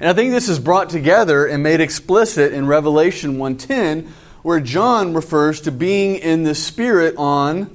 And 0.00 0.10
I 0.10 0.12
think 0.12 0.32
this 0.32 0.48
is 0.48 0.58
brought 0.58 0.90
together 0.90 1.46
and 1.46 1.62
made 1.62 1.80
explicit 1.80 2.52
in 2.52 2.66
Revelation 2.66 3.38
1:10 3.38 4.12
where 4.42 4.60
John 4.60 5.14
refers 5.14 5.62
to 5.62 5.72
being 5.72 6.16
in 6.16 6.42
the 6.42 6.54
spirit 6.54 7.14
on 7.16 7.70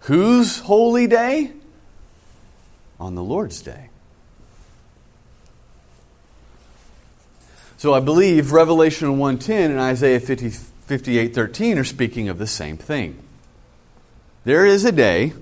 whose 0.00 0.60
holy 0.60 1.06
day? 1.06 1.52
On 3.00 3.14
the 3.14 3.22
Lord's 3.22 3.62
day. 3.62 3.90
So 7.78 7.94
I 7.94 8.00
believe 8.00 8.50
Revelation 8.50 9.18
1:10 9.18 9.70
and 9.70 9.78
Isaiah 9.78 10.18
50, 10.18 10.50
58:13 10.50 11.78
are 11.78 11.84
speaking 11.84 12.28
of 12.28 12.38
the 12.38 12.46
same 12.46 12.76
thing. 12.76 13.16
There 14.44 14.66
is 14.66 14.84
a 14.84 14.90
day. 14.90 15.32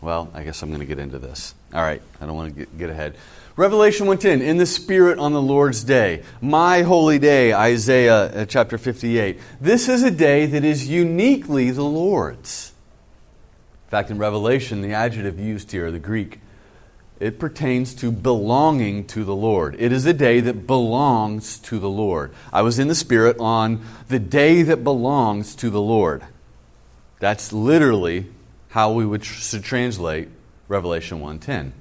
Well, 0.00 0.30
I 0.34 0.44
guess 0.44 0.62
I'm 0.62 0.68
going 0.68 0.80
to 0.80 0.86
get 0.86 0.98
into 0.98 1.18
this. 1.18 1.54
All 1.74 1.82
right, 1.82 2.02
I 2.20 2.26
don't 2.26 2.36
want 2.36 2.54
to 2.54 2.58
get, 2.60 2.78
get 2.78 2.90
ahead. 2.90 3.16
Revelation 3.56 4.06
1:10 4.06 4.40
in 4.40 4.56
the 4.56 4.66
spirit 4.66 5.18
on 5.18 5.32
the 5.32 5.42
Lord's 5.42 5.82
day. 5.82 6.22
My 6.40 6.82
holy 6.82 7.18
day, 7.18 7.52
Isaiah 7.52 8.42
uh, 8.42 8.44
chapter 8.44 8.78
58. 8.78 9.40
This 9.60 9.88
is 9.88 10.02
a 10.02 10.10
day 10.10 10.46
that 10.46 10.64
is 10.64 10.88
uniquely 10.88 11.70
the 11.70 11.84
Lord's. 11.84 12.72
In 13.86 13.90
fact, 13.90 14.10
in 14.10 14.18
Revelation, 14.18 14.80
the 14.80 14.92
adjective 14.92 15.40
used 15.40 15.72
here, 15.72 15.90
the 15.90 15.98
Greek 15.98 16.40
it 17.22 17.38
pertains 17.38 17.94
to 17.94 18.10
belonging 18.10 19.06
to 19.06 19.22
the 19.22 19.34
Lord. 19.34 19.76
It 19.78 19.92
is 19.92 20.04
a 20.06 20.12
day 20.12 20.40
that 20.40 20.66
belongs 20.66 21.58
to 21.60 21.78
the 21.78 21.88
Lord. 21.88 22.34
I 22.52 22.62
was 22.62 22.80
in 22.80 22.88
the 22.88 22.96
Spirit 22.96 23.36
on 23.38 23.80
the 24.08 24.18
day 24.18 24.62
that 24.62 24.82
belongs 24.82 25.54
to 25.56 25.70
the 25.70 25.80
Lord. 25.80 26.24
That's 27.20 27.52
literally 27.52 28.26
how 28.70 28.90
we 28.90 29.06
would 29.06 29.22
tr- 29.22 29.58
translate 29.58 30.30
Revelation 30.66 31.20
1:10. 31.20 31.72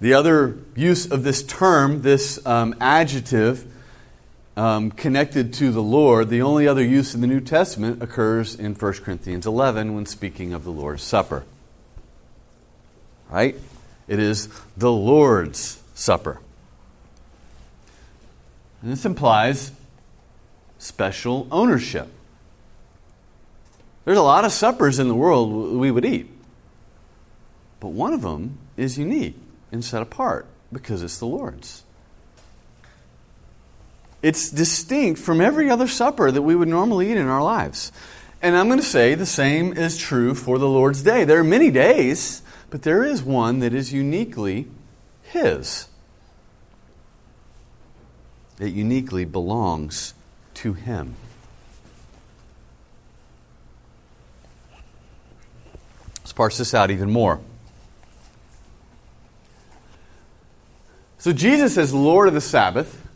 The 0.00 0.14
other 0.14 0.58
use 0.76 1.10
of 1.10 1.24
this 1.24 1.42
term, 1.42 2.02
this 2.02 2.38
um, 2.46 2.76
adjective 2.80 3.66
um, 4.56 4.92
connected 4.92 5.52
to 5.54 5.72
the 5.72 5.82
Lord, 5.82 6.28
the 6.28 6.42
only 6.42 6.68
other 6.68 6.84
use 6.84 7.16
in 7.16 7.20
the 7.20 7.26
New 7.26 7.40
Testament 7.40 8.00
occurs 8.00 8.54
in 8.54 8.76
1 8.76 8.92
Corinthians 8.92 9.44
11 9.44 9.96
when 9.96 10.06
speaking 10.06 10.52
of 10.52 10.62
the 10.62 10.70
Lord's 10.70 11.02
Supper 11.02 11.42
right? 13.30 13.56
It 14.08 14.18
is 14.18 14.48
the 14.76 14.90
Lord's 14.90 15.82
Supper. 15.94 16.40
And 18.82 18.90
this 18.90 19.04
implies 19.04 19.72
special 20.78 21.46
ownership. 21.50 22.08
There's 24.04 24.18
a 24.18 24.22
lot 24.22 24.44
of 24.44 24.52
suppers 24.52 24.98
in 24.98 25.08
the 25.08 25.14
world 25.14 25.74
we 25.76 25.90
would 25.90 26.04
eat, 26.04 26.28
but 27.78 27.88
one 27.88 28.12
of 28.12 28.22
them 28.22 28.58
is 28.76 28.98
unique 28.98 29.36
and 29.70 29.84
set 29.84 30.02
apart 30.02 30.46
because 30.72 31.02
it's 31.02 31.18
the 31.18 31.26
Lord's. 31.26 31.84
It's 34.22 34.50
distinct 34.50 35.20
from 35.20 35.40
every 35.40 35.70
other 35.70 35.86
supper 35.86 36.30
that 36.30 36.42
we 36.42 36.54
would 36.54 36.68
normally 36.68 37.10
eat 37.10 37.16
in 37.16 37.26
our 37.26 37.42
lives. 37.42 37.92
And 38.42 38.56
I'm 38.56 38.68
going 38.68 38.80
to 38.80 38.84
say 38.84 39.14
the 39.14 39.26
same 39.26 39.74
is 39.74 39.98
true 39.98 40.34
for 40.34 40.58
the 40.58 40.68
Lord's 40.68 41.02
Day. 41.02 41.24
There 41.24 41.38
are 41.38 41.44
many 41.44 41.70
days 41.70 42.42
but 42.70 42.82
there 42.82 43.04
is 43.04 43.22
one 43.22 43.58
that 43.58 43.74
is 43.74 43.92
uniquely 43.92 44.68
His. 45.22 45.88
It 48.60 48.72
uniquely 48.72 49.24
belongs 49.24 50.14
to 50.54 50.72
Him. 50.74 51.16
Let's 56.18 56.32
parse 56.32 56.58
this 56.58 56.72
out 56.74 56.90
even 56.90 57.10
more. 57.10 57.40
So, 61.18 61.32
Jesus, 61.32 61.76
as 61.76 61.92
Lord 61.92 62.28
of 62.28 62.34
the 62.34 62.40
Sabbath, 62.40 63.06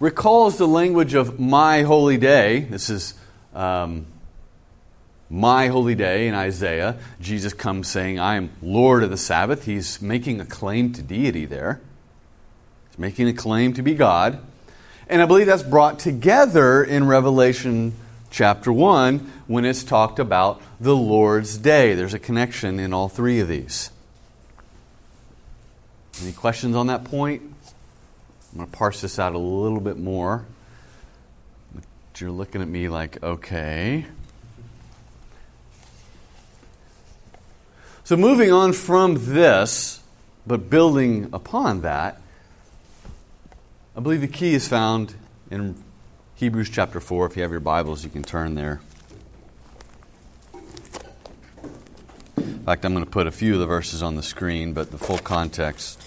recalls 0.00 0.58
the 0.58 0.66
language 0.66 1.14
of 1.14 1.38
my 1.38 1.82
holy 1.82 2.18
day. 2.18 2.60
This 2.60 2.90
is 2.90 3.14
um, 3.54 4.06
my 5.34 5.66
holy 5.66 5.96
day 5.96 6.28
in 6.28 6.34
Isaiah, 6.34 6.96
Jesus 7.20 7.52
comes 7.52 7.88
saying, 7.88 8.20
I 8.20 8.36
am 8.36 8.50
Lord 8.62 9.02
of 9.02 9.10
the 9.10 9.16
Sabbath. 9.16 9.64
He's 9.64 10.00
making 10.00 10.40
a 10.40 10.46
claim 10.46 10.92
to 10.92 11.02
deity 11.02 11.44
there, 11.44 11.80
he's 12.90 12.98
making 12.98 13.26
a 13.28 13.32
claim 13.32 13.72
to 13.74 13.82
be 13.82 13.94
God. 13.94 14.38
And 15.08 15.20
I 15.20 15.26
believe 15.26 15.46
that's 15.46 15.64
brought 15.64 15.98
together 15.98 16.82
in 16.82 17.06
Revelation 17.06 17.94
chapter 18.30 18.72
1 18.72 19.18
when 19.48 19.64
it's 19.64 19.82
talked 19.82 20.18
about 20.18 20.62
the 20.80 20.96
Lord's 20.96 21.58
day. 21.58 21.94
There's 21.94 22.14
a 22.14 22.18
connection 22.18 22.78
in 22.78 22.94
all 22.94 23.08
three 23.08 23.40
of 23.40 23.48
these. 23.48 23.90
Any 26.22 26.32
questions 26.32 26.76
on 26.76 26.86
that 26.86 27.04
point? 27.04 27.42
I'm 28.52 28.58
going 28.58 28.70
to 28.70 28.76
parse 28.76 29.00
this 29.00 29.18
out 29.18 29.34
a 29.34 29.38
little 29.38 29.80
bit 29.80 29.98
more. 29.98 30.46
You're 32.16 32.30
looking 32.30 32.62
at 32.62 32.68
me 32.68 32.88
like, 32.88 33.20
okay. 33.22 34.06
So, 38.06 38.18
moving 38.18 38.52
on 38.52 38.74
from 38.74 39.32
this, 39.32 40.02
but 40.46 40.68
building 40.68 41.30
upon 41.32 41.80
that, 41.80 42.20
I 43.96 44.00
believe 44.00 44.20
the 44.20 44.28
key 44.28 44.52
is 44.52 44.68
found 44.68 45.14
in 45.50 45.82
Hebrews 46.34 46.68
chapter 46.68 47.00
4. 47.00 47.24
If 47.24 47.36
you 47.36 47.42
have 47.42 47.50
your 47.50 47.60
Bibles, 47.60 48.04
you 48.04 48.10
can 48.10 48.22
turn 48.22 48.56
there. 48.56 48.82
In 52.36 52.64
fact, 52.66 52.84
I'm 52.84 52.92
going 52.92 53.06
to 53.06 53.10
put 53.10 53.26
a 53.26 53.32
few 53.32 53.54
of 53.54 53.60
the 53.60 53.66
verses 53.66 54.02
on 54.02 54.16
the 54.16 54.22
screen, 54.22 54.74
but 54.74 54.90
the 54.90 54.98
full 54.98 55.16
context 55.16 56.03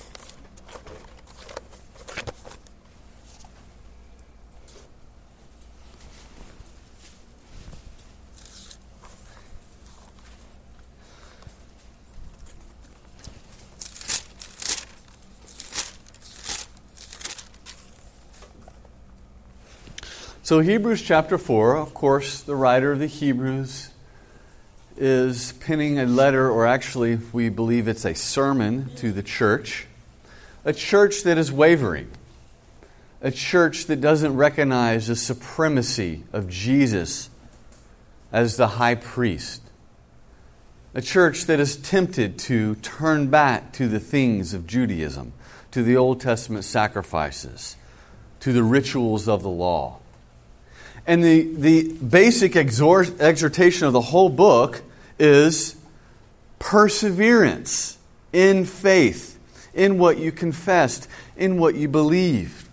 So, 20.47 20.61
Hebrews 20.61 21.01
chapter 21.01 21.37
4, 21.37 21.75
of 21.75 21.93
course, 21.93 22.39
the 22.39 22.55
writer 22.55 22.93
of 22.93 22.99
the 22.99 23.07
Hebrews 23.07 23.89
is 24.95 25.51
penning 25.51 25.99
a 25.99 26.05
letter, 26.05 26.49
or 26.49 26.65
actually, 26.65 27.19
we 27.33 27.49
believe 27.49 27.89
it's 27.89 28.05
a 28.05 28.15
sermon 28.15 28.89
to 28.95 29.11
the 29.11 29.21
church. 29.21 29.87
A 30.63 30.71
church 30.71 31.23
that 31.23 31.37
is 31.37 31.51
wavering. 31.51 32.09
A 33.21 33.29
church 33.29 33.87
that 33.87 33.99
doesn't 33.99 34.37
recognize 34.37 35.07
the 35.07 35.17
supremacy 35.17 36.23
of 36.31 36.47
Jesus 36.47 37.29
as 38.31 38.55
the 38.55 38.67
high 38.67 38.95
priest. 38.95 39.61
A 40.93 41.01
church 41.01 41.43
that 41.47 41.59
is 41.59 41.75
tempted 41.75 42.39
to 42.39 42.75
turn 42.75 43.27
back 43.27 43.73
to 43.73 43.89
the 43.89 43.99
things 43.99 44.53
of 44.53 44.65
Judaism, 44.65 45.33
to 45.71 45.83
the 45.83 45.97
Old 45.97 46.21
Testament 46.21 46.63
sacrifices, 46.63 47.75
to 48.39 48.53
the 48.53 48.63
rituals 48.63 49.27
of 49.27 49.43
the 49.43 49.49
law. 49.49 49.99
And 51.07 51.23
the, 51.23 51.43
the 51.53 51.93
basic 51.93 52.57
exhort, 52.57 53.21
exhortation 53.21 53.87
of 53.87 53.93
the 53.93 54.01
whole 54.01 54.29
book 54.29 54.83
is 55.17 55.77
perseverance 56.59 57.97
in 58.33 58.65
faith, 58.65 59.39
in 59.73 59.97
what 59.97 60.17
you 60.17 60.33
confessed, 60.33 61.07
in 61.37 61.57
what 61.57 61.75
you 61.75 61.87
believed. 61.87 62.67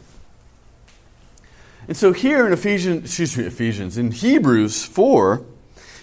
And 1.87 1.97
so 1.97 2.13
here 2.13 2.47
in 2.47 2.53
Ephesians, 2.53 3.05
excuse 3.05 3.37
me, 3.37 3.45
Ephesians, 3.45 3.97
in 3.97 4.11
Hebrews 4.11 4.85
4, 4.85 5.45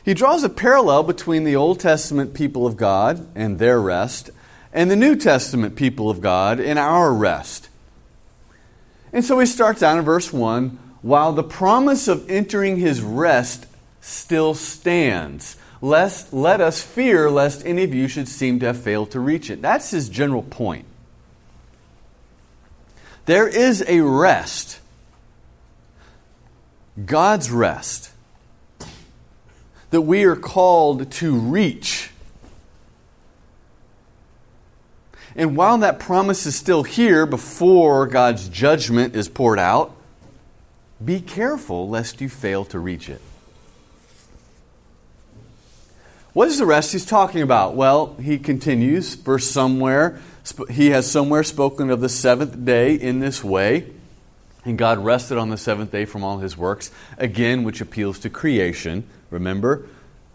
he 0.06 0.14
draws 0.14 0.44
a 0.44 0.50
parallel 0.50 1.04
between 1.04 1.44
the 1.44 1.56
Old 1.56 1.80
Testament 1.80 2.34
people 2.34 2.66
of 2.66 2.78
God 2.78 3.28
and 3.36 3.60
their 3.60 3.82
rest 3.82 4.30
and 4.74 4.90
the 4.90 4.96
New 4.96 5.16
Testament 5.16 5.76
people 5.76 6.10
of 6.10 6.22
God 6.22 6.60
and 6.60 6.80
our 6.80 7.14
rest. 7.14 7.68
And 9.12 9.26
so 9.26 9.38
he 9.40 9.46
starts 9.46 9.84
out 9.84 9.98
in 9.98 10.06
verse 10.06 10.32
1 10.32 10.80
while 11.02 11.34
the 11.34 11.44
promise 11.44 12.08
of 12.08 12.30
entering 12.30 12.78
his 12.78 13.02
rest 13.02 13.66
still 14.02 14.54
stands. 14.54 15.58
Lest, 15.82 16.32
let 16.32 16.62
us 16.62 16.82
fear 16.82 17.30
lest 17.30 17.66
any 17.66 17.84
of 17.84 17.94
you 17.94 18.08
should 18.08 18.28
seem 18.28 18.60
to 18.60 18.68
have 18.68 18.78
failed 18.80 19.10
to 19.12 19.20
reach 19.20 19.50
it. 19.50 19.62
That's 19.62 19.90
his 19.90 20.10
general 20.10 20.44
point. 20.44 20.86
There 23.26 23.48
is 23.48 23.84
a 23.88 24.02
rest, 24.02 24.80
God's 27.06 27.52
rest, 27.52 28.12
that 29.90 30.02
we 30.02 30.24
are 30.24 30.36
called 30.36 31.12
to 31.12 31.36
reach. 31.36 32.12
And 35.36 35.56
while 35.56 35.78
that 35.80 36.00
promise 36.00 36.46
is 36.46 36.56
still 36.56 36.84
here 36.84 37.26
before 37.26 38.06
God's 38.06 38.50
judgment 38.50 39.16
is 39.16 39.30
poured 39.30 39.60
out, 39.60 39.96
be 41.04 41.20
careful 41.20 41.90
lest 41.90 42.22
you 42.22 42.30
fail 42.30 42.66
to 42.66 42.80
reach 42.80 43.10
it. 43.10 43.22
What 46.34 46.48
is 46.48 46.58
the 46.58 46.66
rest 46.66 46.94
he's 46.94 47.06
talking 47.06 47.42
about? 47.42 47.76
Well, 47.76 48.16
he 48.16 48.38
continues, 48.40 49.16
verse 49.16 49.48
somewhere, 49.48 50.22
he 50.70 50.92
has 50.92 51.10
somewhere 51.10 51.44
spoken 51.44 51.90
of 51.90 52.00
the 52.00 52.10
seventh 52.10 52.64
day 52.64 52.96
in 52.96 53.20
this 53.20 53.44
way. 53.44 53.92
And 54.64 54.78
God 54.78 55.00
rested 55.00 55.38
on 55.38 55.50
the 55.50 55.58
seventh 55.58 55.92
day 55.92 56.06
from 56.06 56.24
all 56.24 56.38
his 56.38 56.56
works, 56.56 56.92
again, 57.18 57.64
which 57.64 57.82
appeals 57.82 58.20
to 58.20 58.30
creation. 58.30 59.06
Remember, 59.30 59.88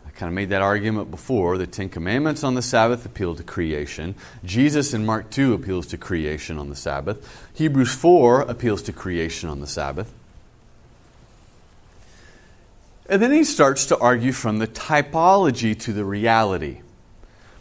I 0.06 0.10
kind 0.10 0.28
of 0.28 0.34
made 0.34 0.50
that 0.50 0.62
argument 0.62 1.10
before. 1.10 1.56
The 1.56 1.66
Ten 1.66 1.88
Commandments 1.88 2.42
on 2.42 2.54
the 2.54 2.62
Sabbath 2.62 3.06
appeal 3.06 3.34
to 3.36 3.42
creation. 3.42 4.16
Jesus 4.44 4.92
in 4.92 5.06
Mark 5.06 5.30
2 5.30 5.54
appeals 5.54 5.86
to 5.88 5.96
creation 5.96 6.58
on 6.58 6.68
the 6.68 6.76
Sabbath. 6.76 7.48
Hebrews 7.54 7.94
4 7.94 8.42
appeals 8.42 8.82
to 8.82 8.92
creation 8.92 9.48
on 9.48 9.60
the 9.60 9.66
Sabbath. 9.66 10.12
And 13.08 13.22
then 13.22 13.32
he 13.32 13.44
starts 13.44 13.86
to 13.86 13.98
argue 13.98 14.32
from 14.32 14.58
the 14.58 14.66
typology 14.66 15.78
to 15.80 15.92
the 15.92 16.04
reality. 16.04 16.80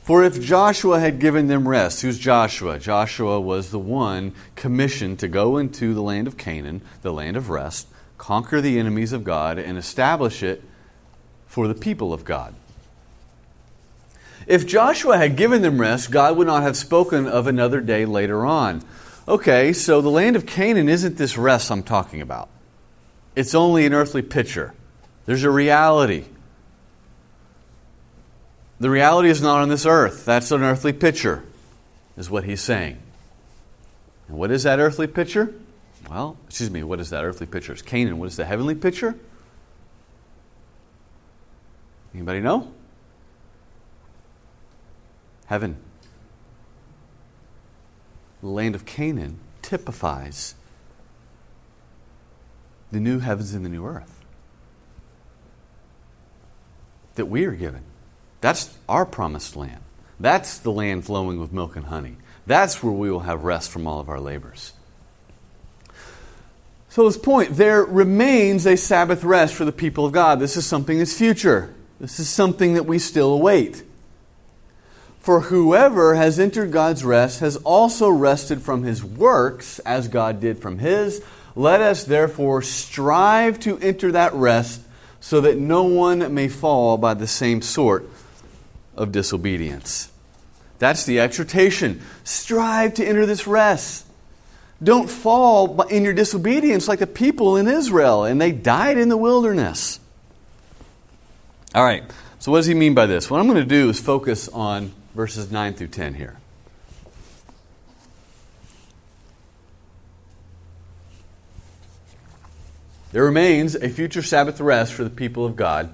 For 0.01 0.23
if 0.23 0.41
Joshua 0.41 0.99
had 0.99 1.19
given 1.19 1.47
them 1.47 1.67
rest, 1.67 2.01
who's 2.01 2.19
Joshua? 2.19 2.77
Joshua 2.77 3.41
was 3.41 3.71
the 3.71 3.79
one 3.79 4.34
commissioned 4.55 5.19
to 5.19 5.27
go 5.27 5.58
into 5.58 5.93
the 5.93 6.01
land 6.01 6.27
of 6.27 6.38
Canaan, 6.38 6.81
the 7.01 7.13
land 7.13 7.38
of 7.38 7.49
rest, 7.49 7.88
conquer 8.17 8.62
the 8.62 8.79
enemies 8.79 9.13
of 9.13 9.23
God, 9.23 9.58
and 9.58 9.77
establish 9.77 10.43
it 10.43 10.63
for 11.47 11.67
the 11.67 11.73
people 11.73 12.13
of 12.13 12.23
God. 12.23 12.53
If 14.45 14.67
Joshua 14.67 15.17
had 15.17 15.38
given 15.38 15.63
them 15.63 15.81
rest, 15.81 16.12
God 16.12 16.38
would 16.38 16.47
not 16.47 16.62
have 16.62 16.77
spoken 16.77 17.27
of 17.27 17.47
another 17.47 17.81
day 17.81 18.05
later 18.05 18.45
on. 18.45 18.84
Okay, 19.27 19.73
so 19.73 20.01
the 20.01 20.10
land 20.10 20.36
of 20.36 20.45
Canaan 20.45 20.88
isn't 20.88 21.17
this 21.17 21.36
rest 21.36 21.71
I'm 21.71 21.81
talking 21.81 22.21
about, 22.21 22.49
it's 23.36 23.55
only 23.55 23.86
an 23.86 23.93
earthly 23.93 24.21
picture. 24.21 24.73
There's 25.26 25.44
a 25.44 25.50
reality. 25.50 26.26
The 28.80 28.90
reality 28.90 29.30
is 29.30 29.42
not 29.42 29.62
on 29.62 29.70
this 29.70 29.86
earth. 29.86 30.26
That's 30.26 30.52
an 30.52 30.62
earthly 30.62 30.94
picture, 30.94 31.44
is 32.18 32.30
what 32.30 32.44
he's 32.44 32.62
saying. 32.62 32.98
And 34.28 34.38
what 34.38 34.52
is 34.52 34.64
that 34.64 34.80
earthly 34.80 35.08
picture? 35.08 35.54
Well, 36.10 36.38
excuse 36.46 36.70
me, 36.70 36.84
what 36.84 37.00
is 37.00 37.10
that 37.10 37.24
earthly 37.24 37.48
picture? 37.48 37.74
It's 37.74 37.82
Canaan. 37.82 38.20
What 38.20 38.28
is 38.28 38.36
the 38.36 38.46
heavenly 38.46 38.76
picture? 38.76 39.16
Anybody 42.14 42.42
know? 42.42 42.72
Heaven. 45.48 45.78
The 48.42 48.50
land 48.50 48.76
of 48.76 48.86
Canaan 48.86 49.40
typifies 49.62 50.54
the 52.92 53.00
new 53.00 53.20
heavens 53.20 53.54
and 53.54 53.66
the 53.66 53.70
new 53.70 53.86
earth 53.86 54.14
that 57.15 57.25
we 57.25 57.45
are 57.45 57.51
given. 57.51 57.82
That's 58.41 58.78
our 58.88 59.06
promised 59.06 59.56
land. 59.56 59.82
That's 60.19 60.58
the 60.58 60.71
land 60.71 61.06
flowing 61.06 61.39
with 61.39 61.51
milk 61.51 61.75
and 61.75 61.86
honey. 61.86 62.17
That's 62.47 62.84
where 62.84 62.93
we 62.93 63.10
will 63.10 63.21
have 63.21 63.43
rest 63.43 63.71
from 63.71 63.88
all 63.88 63.99
of 63.99 64.10
our 64.10 64.19
labors. 64.19 64.73
So, 66.89 67.06
this 67.06 67.17
point, 67.17 67.58
there 67.58 67.84
remains 67.84 68.65
a 68.65 68.78
Sabbath 68.78 69.23
rest 69.23 69.54
for 69.54 69.65
the 69.65 69.73
people 69.73 70.06
of 70.06 70.13
God. 70.13 70.39
This 70.39 70.56
is 70.56 70.65
something 70.65 70.97
that's 70.97 71.17
future. 71.17 71.73
This 71.99 72.19
is 72.19 72.30
something 72.30 72.75
that 72.75 72.86
we 72.86 72.99
still 72.99 73.34
await. 73.34 73.84
For 75.19 75.41
whoever 75.41 76.15
has 76.15 76.39
entered 76.39 76.71
God's 76.71 77.04
rest 77.04 77.39
has 77.39 77.58
also 77.58 78.10
rested 78.10 78.62
from 78.62 78.84
his 78.84 79.04
works, 79.04 79.80
as 79.80 80.08
God 80.08 80.39
did 80.39 80.60
from 80.60 80.78
his. 80.80 81.21
Let 81.56 81.82
us 81.82 82.04
therefore 82.04 82.62
strive 82.62 83.60
to 83.62 83.78
enter 83.80 84.12
that 84.12 84.34
rest 84.34 84.82
so 85.26 85.42
that 85.42 85.58
no 85.58 85.82
one 85.82 86.36
may 86.36 86.48
fall 86.48 87.00
by 87.00 87.16
the 87.16 87.26
same 87.26 87.60
sort 87.60 88.08
of 88.96 89.12
disobedience. 89.12 90.12
That's 90.78 91.04
the 91.04 91.20
exhortation. 91.20 92.00
Strive 92.24 92.94
to 92.94 93.04
enter 93.04 93.26
this 93.26 93.48
rest. 93.48 94.06
Don't 94.84 95.10
fall 95.10 95.82
in 95.82 96.04
your 96.04 96.14
disobedience 96.14 96.88
like 96.88 97.00
the 97.00 97.08
people 97.08 97.58
in 97.58 97.68
Israel, 97.68 98.24
and 98.24 98.40
they 98.40 98.52
died 98.52 99.00
in 99.00 99.10
the 99.10 99.18
wilderness. 99.18 100.00
All 101.74 101.84
right, 101.84 102.04
so 102.38 102.52
what 102.52 102.60
does 102.60 102.68
he 102.68 102.76
mean 102.76 102.94
by 102.94 103.08
this? 103.08 103.28
What 103.28 103.40
I'm 103.40 103.48
going 103.48 103.58
to 103.58 103.66
do 103.66 103.90
is 103.90 104.00
focus 104.00 104.48
on 104.50 104.92
verses 105.16 105.52
9 105.52 105.74
through 105.74 105.88
10 105.88 106.14
here. 106.14 106.38
There 113.15 113.23
remains 113.23 113.75
a 113.75 113.88
future 113.88 114.21
Sabbath 114.21 114.60
rest 114.60 114.91
for 114.91 115.06
the 115.06 115.10
people 115.10 115.45
of 115.45 115.56
God. 115.56 115.93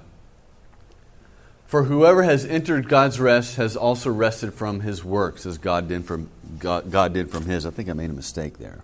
For 1.67 1.84
whoever 1.84 2.23
has 2.23 2.43
entered 2.43 2.89
God's 2.89 3.19
rest 3.19 3.57
has 3.57 3.77
also 3.77 4.10
rested 4.10 4.55
from 4.55 4.79
his 4.79 5.03
works, 5.03 5.45
as 5.45 5.60
God 5.60 5.88
did 5.88 6.05
from, 6.05 6.31
God, 6.57 6.89
God 6.89 7.13
did 7.13 7.29
from 7.29 7.45
his. 7.45 7.63
I 7.63 7.69
think 7.69 7.89
I 7.89 7.93
made 7.93 8.10
a 8.10 8.13
mistake 8.13 8.57
there. 8.57 8.81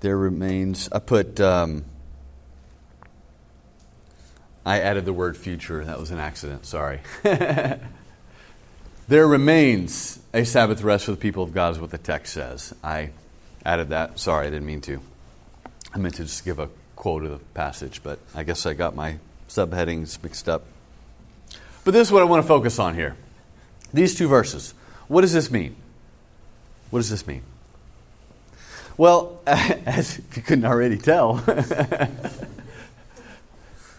There 0.00 0.18
remains, 0.18 0.88
I 0.90 0.98
put, 0.98 1.38
um, 1.38 1.84
I 4.66 4.80
added 4.80 5.04
the 5.04 5.12
word 5.12 5.36
future. 5.36 5.84
That 5.84 6.00
was 6.00 6.10
an 6.10 6.18
accident, 6.18 6.66
sorry. 6.66 7.02
there 7.22 7.78
remains 9.08 10.18
a 10.34 10.42
Sabbath 10.42 10.82
rest 10.82 11.04
for 11.04 11.12
the 11.12 11.18
people 11.18 11.44
of 11.44 11.54
God, 11.54 11.70
is 11.76 11.78
what 11.78 11.92
the 11.92 11.98
text 11.98 12.32
says. 12.32 12.74
I 12.82 13.10
added 13.64 13.90
that. 13.90 14.18
Sorry, 14.18 14.48
I 14.48 14.50
didn't 14.50 14.66
mean 14.66 14.80
to. 14.80 15.00
I 15.94 15.98
meant 15.98 16.16
to 16.16 16.24
just 16.24 16.44
give 16.44 16.58
a 16.58 16.68
quote 16.96 17.22
of 17.22 17.30
the 17.30 17.38
passage, 17.54 18.00
but 18.02 18.18
I 18.34 18.42
guess 18.42 18.66
I 18.66 18.74
got 18.74 18.96
my 18.96 19.18
subheadings 19.48 20.20
mixed 20.22 20.48
up. 20.48 20.64
But 21.84 21.92
this 21.92 22.08
is 22.08 22.12
what 22.12 22.22
I 22.22 22.24
want 22.24 22.42
to 22.42 22.48
focus 22.48 22.80
on 22.80 22.96
here. 22.96 23.16
These 23.92 24.16
two 24.16 24.26
verses. 24.26 24.74
What 25.06 25.20
does 25.20 25.32
this 25.32 25.52
mean? 25.52 25.76
What 26.90 26.98
does 26.98 27.10
this 27.10 27.26
mean? 27.26 27.42
Well, 28.96 29.40
as 29.46 30.18
you 30.18 30.42
couldn't 30.42 30.64
already 30.64 30.98
tell, 30.98 31.34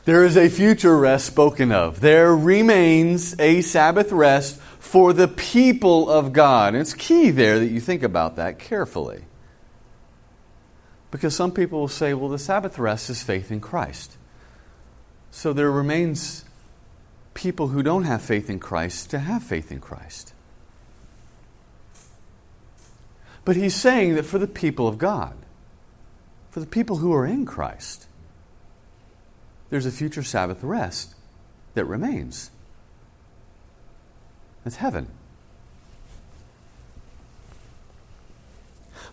there 0.06 0.26
is 0.26 0.36
a 0.36 0.50
future 0.50 0.98
rest 0.98 1.26
spoken 1.28 1.72
of. 1.72 2.02
There 2.02 2.36
remains 2.36 3.40
a 3.40 3.62
Sabbath 3.62 4.12
rest 4.12 4.60
for 4.80 5.14
the 5.14 5.30
people 5.30 6.10
of 6.10 6.34
God. 6.34 6.74
And 6.74 6.82
it's 6.82 6.94
key 6.94 7.32
there 7.32 7.60
that 7.60 7.68
you 7.68 7.80
think 7.80 8.04
about 8.04 8.36
that 8.36 8.60
carefully. 8.60 9.24
Because 11.16 11.34
some 11.34 11.54
people 11.54 11.80
will 11.80 11.88
say, 11.88 12.14
well, 12.14 12.28
the 12.28 12.38
Sabbath 12.38 12.78
rest 12.78 13.10
is 13.10 13.24
faith 13.24 13.50
in 13.50 13.62
Christ. 13.62 14.18
So 15.32 15.54
there 15.54 15.72
remains 15.72 16.44
people 17.34 17.70
who 17.70 17.82
don't 17.82 18.04
have 18.04 18.22
faith 18.22 18.50
in 18.50 18.60
Christ 18.60 19.12
to 19.12 19.20
have 19.20 19.42
faith 19.42 19.72
in 19.72 19.80
Christ. 19.80 20.34
But 23.46 23.56
he's 23.56 23.74
saying 23.74 24.16
that 24.16 24.26
for 24.26 24.40
the 24.40 24.46
people 24.46 24.90
of 24.90 24.98
God, 24.98 25.38
for 26.50 26.60
the 26.60 26.66
people 26.66 26.98
who 26.98 27.14
are 27.14 27.26
in 27.26 27.46
Christ, 27.46 28.08
there's 29.70 29.86
a 29.86 29.92
future 29.92 30.22
Sabbath 30.22 30.66
rest 30.66 31.16
that 31.76 31.86
remains. 31.86 32.52
That's 34.66 34.76
heaven. 34.76 35.08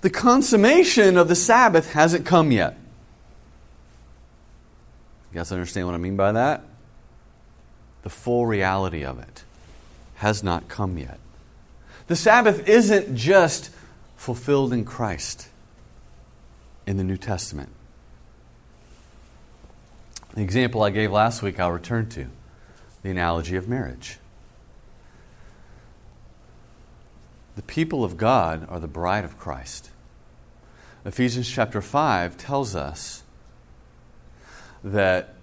The 0.02 0.10
consummation 0.10 1.16
of 1.16 1.28
the 1.28 1.34
Sabbath 1.34 1.92
hasn't 1.92 2.26
come 2.26 2.50
yet. 2.50 2.76
You 5.32 5.38
guys 5.38 5.50
understand 5.50 5.86
what 5.86 5.94
I 5.94 5.98
mean 5.98 6.16
by 6.16 6.32
that? 6.32 6.64
The 8.02 8.10
full 8.10 8.44
reality 8.44 9.04
of 9.04 9.20
it 9.20 9.44
has 10.16 10.42
not 10.42 10.68
come 10.68 10.98
yet. 10.98 11.18
The 12.08 12.16
Sabbath 12.16 12.68
isn't 12.68 13.16
just 13.16 13.70
fulfilled 14.16 14.72
in 14.72 14.84
Christ 14.84 15.48
in 16.84 16.96
the 16.96 17.04
New 17.04 17.16
Testament. 17.16 17.70
The 20.34 20.42
example 20.42 20.82
I 20.82 20.90
gave 20.90 21.12
last 21.12 21.42
week, 21.42 21.60
I'll 21.60 21.70
return 21.70 22.08
to 22.10 22.26
the 23.02 23.10
analogy 23.10 23.54
of 23.54 23.68
marriage. 23.68 24.18
The 27.54 27.62
people 27.62 28.02
of 28.02 28.16
God 28.16 28.66
are 28.68 28.80
the 28.80 28.88
bride 28.88 29.24
of 29.24 29.38
Christ. 29.38 29.90
Ephesians 31.04 31.50
chapter 31.50 31.82
5 31.82 32.36
tells 32.36 32.76
us 32.76 33.24
that 34.84 35.34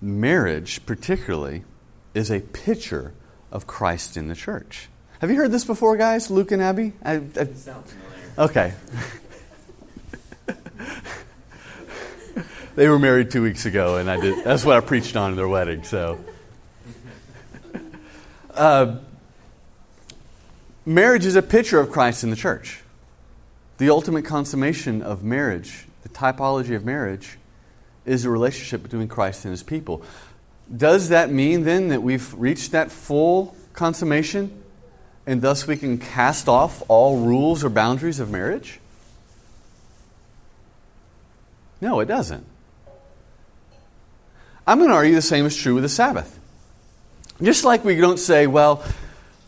marriage, 0.00 0.86
particularly, 0.86 1.64
is 2.14 2.30
a 2.30 2.40
picture 2.40 3.12
of 3.50 3.66
Christ 3.66 4.16
in 4.16 4.28
the 4.28 4.36
church. 4.36 4.88
Have 5.20 5.30
you 5.30 5.36
heard 5.36 5.50
this 5.50 5.64
before, 5.64 5.96
guys? 5.96 6.30
Luke 6.30 6.52
and 6.52 6.62
Abby? 6.62 6.92
I, 7.02 7.16
I, 7.16 7.48
okay. 8.38 8.74
they 12.76 12.88
were 12.88 12.98
married 12.98 13.32
two 13.32 13.42
weeks 13.42 13.66
ago, 13.66 13.96
and 13.96 14.08
I 14.08 14.20
did. 14.20 14.44
That's 14.44 14.64
what 14.64 14.76
I 14.76 14.80
preached 14.80 15.16
on 15.16 15.32
in 15.32 15.36
their 15.36 15.48
wedding. 15.48 15.82
So, 15.82 16.24
uh, 18.54 18.98
marriage 20.86 21.26
is 21.26 21.34
a 21.34 21.42
picture 21.42 21.80
of 21.80 21.90
Christ 21.90 22.22
in 22.22 22.30
the 22.30 22.36
church. 22.36 22.82
The 23.80 23.88
ultimate 23.88 24.26
consummation 24.26 25.00
of 25.00 25.24
marriage, 25.24 25.86
the 26.02 26.10
typology 26.10 26.76
of 26.76 26.84
marriage, 26.84 27.38
is 28.04 28.26
a 28.26 28.30
relationship 28.30 28.82
between 28.82 29.08
Christ 29.08 29.46
and 29.46 29.52
his 29.52 29.62
people. 29.62 30.02
Does 30.76 31.08
that 31.08 31.32
mean 31.32 31.64
then 31.64 31.88
that 31.88 32.02
we've 32.02 32.34
reached 32.34 32.72
that 32.72 32.92
full 32.92 33.56
consummation 33.72 34.62
and 35.26 35.40
thus 35.40 35.66
we 35.66 35.78
can 35.78 35.96
cast 35.96 36.46
off 36.46 36.82
all 36.88 37.24
rules 37.24 37.64
or 37.64 37.70
boundaries 37.70 38.20
of 38.20 38.30
marriage? 38.30 38.80
No, 41.80 42.00
it 42.00 42.06
doesn't. 42.06 42.44
I'm 44.66 44.76
going 44.76 44.90
to 44.90 44.94
argue 44.96 45.14
the 45.14 45.22
same 45.22 45.46
is 45.46 45.56
true 45.56 45.72
with 45.72 45.84
the 45.84 45.88
Sabbath. 45.88 46.38
Just 47.40 47.64
like 47.64 47.82
we 47.82 47.96
don't 47.96 48.18
say, 48.18 48.46
well, 48.46 48.84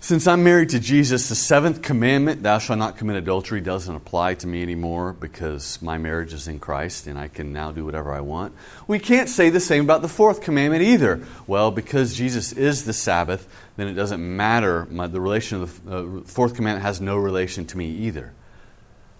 since 0.03 0.27
I'm 0.27 0.43
married 0.43 0.71
to 0.71 0.81
Jesus, 0.81 1.29
the 1.29 1.37
seventh 1.37 1.81
commandment, 1.81 2.43
thou 2.43 2.59
shalt 2.59 2.81
not 2.81 2.97
commit 2.97 3.15
adultery, 3.15 3.61
doesn't 3.61 3.95
apply 3.95 4.35
to 4.35 4.49
me 4.49 4.61
anymore 4.61 5.13
because 5.13 5.81
my 5.81 5.97
marriage 5.97 6.33
is 6.33 6.49
in 6.49 6.59
Christ 6.59 7.07
and 7.07 7.17
I 7.17 7.29
can 7.29 7.53
now 7.53 7.71
do 7.71 7.85
whatever 7.85 8.13
I 8.13 8.21
want. 8.21 8.53
We 8.89 8.99
can't 8.99 9.29
say 9.29 9.49
the 9.49 9.61
same 9.61 9.85
about 9.85 10.03
the 10.03 10.09
fourth 10.09 10.41
commandment 10.41 10.83
either. 10.83 11.25
Well, 11.47 11.71
because 11.71 12.17
Jesus 12.17 12.51
is 12.53 12.85
the 12.85 12.93
Sabbath, 12.93 13.47
then 13.77 13.87
it 13.87 13.95
doesn't 13.95 14.21
matter. 14.21 14.89
My, 14.91 15.07
the 15.07 15.21
relation 15.21 15.63
of 15.63 15.85
the 15.85 16.19
uh, 16.19 16.21
fourth 16.23 16.57
commandment 16.57 16.83
has 16.83 17.01
no 17.01 17.17
relation 17.17 17.65
to 17.67 17.79
me 17.79 17.89
either. 17.89 18.33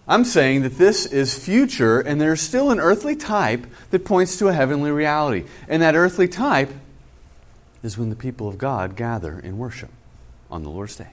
I'm 0.05 0.25
saying 0.25 0.63
that 0.63 0.77
this 0.77 1.05
is 1.05 1.39
future 1.41 2.01
and 2.01 2.19
there's 2.19 2.41
still 2.41 2.71
an 2.71 2.81
earthly 2.81 3.15
type 3.15 3.67
that 3.91 4.03
points 4.03 4.35
to 4.39 4.49
a 4.49 4.53
heavenly 4.53 4.91
reality. 4.91 5.45
And 5.69 5.81
that 5.81 5.95
earthly 5.95 6.27
type 6.27 6.73
is 7.81 7.97
when 7.97 8.09
the 8.09 8.17
people 8.17 8.49
of 8.49 8.57
God 8.57 8.97
gather 8.97 9.39
in 9.39 9.57
worship 9.57 9.89
on 10.53 10.61
the 10.61 10.69
Lord's 10.69 10.95
Day. 10.95 11.09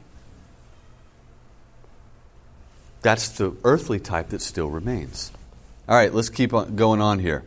That's 3.01 3.31
the 3.31 3.57
earthly 3.65 3.99
type 3.99 4.29
that 4.29 4.43
still 4.43 4.69
remains. 4.69 5.33
All 5.89 5.97
right, 5.97 6.13
let's 6.13 6.29
keep 6.29 6.53
on 6.53 6.77
going 6.77 7.01
on 7.01 7.19
here. 7.19 7.43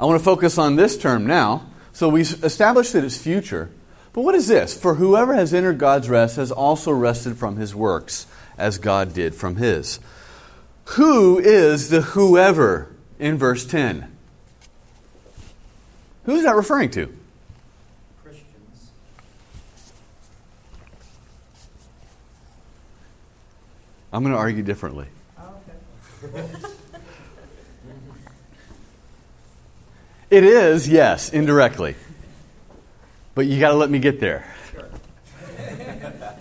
I 0.00 0.06
want 0.06 0.18
to 0.18 0.24
focus 0.24 0.56
on 0.56 0.76
this 0.76 0.96
term 0.96 1.26
now. 1.26 1.66
So 1.92 2.08
we 2.08 2.22
established 2.22 2.94
that 2.94 3.04
it's 3.04 3.18
future. 3.18 3.70
But 4.14 4.22
what 4.22 4.34
is 4.34 4.48
this? 4.48 4.76
For 4.76 4.94
whoever 4.94 5.34
has 5.34 5.52
entered 5.52 5.76
God's 5.76 6.08
rest 6.08 6.36
has 6.36 6.50
also 6.50 6.90
rested 6.90 7.36
from 7.36 7.56
his 7.56 7.74
works, 7.74 8.26
as 8.56 8.78
God 8.78 9.12
did 9.12 9.34
from 9.34 9.56
his. 9.56 10.00
Who 10.96 11.38
is 11.38 11.90
the 11.90 12.00
whoever 12.00 12.94
in 13.18 13.36
verse 13.36 13.66
10? 13.66 14.10
Who 16.24 16.36
is 16.36 16.44
that 16.44 16.56
referring 16.56 16.90
to? 16.92 17.14
I'm 24.12 24.22
going 24.22 24.34
to 24.34 24.38
argue 24.38 24.62
differently. 24.62 25.06
okay. 26.24 26.44
it 30.30 30.44
is, 30.44 30.88
yes, 30.88 31.30
indirectly. 31.32 31.96
But 33.34 33.46
you 33.46 33.58
got 33.58 33.70
to 33.70 33.76
let 33.76 33.88
me 33.88 33.98
get 33.98 34.20
there. 34.20 34.52
Sure. 34.70 34.88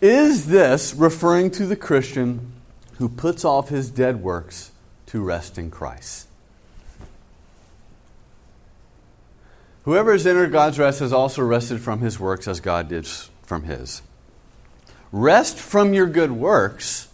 is 0.00 0.46
this 0.46 0.94
referring 0.94 1.52
to 1.52 1.66
the 1.66 1.76
Christian 1.76 2.52
who 2.98 3.08
puts 3.08 3.44
off 3.44 3.68
his 3.68 3.90
dead 3.90 4.20
works 4.20 4.72
to 5.06 5.20
rest 5.20 5.56
in 5.56 5.70
Christ? 5.70 6.26
Whoever 9.84 10.12
has 10.12 10.26
entered 10.26 10.50
God's 10.50 10.78
rest 10.78 11.00
has 11.00 11.12
also 11.12 11.42
rested 11.42 11.80
from 11.80 12.00
his 12.00 12.18
works 12.18 12.48
as 12.48 12.58
God 12.58 12.88
did 12.88 13.06
from 13.06 13.64
his. 13.64 14.02
Rest 15.14 15.58
from 15.58 15.94
your 15.94 16.08
good 16.08 16.32
works 16.32 17.06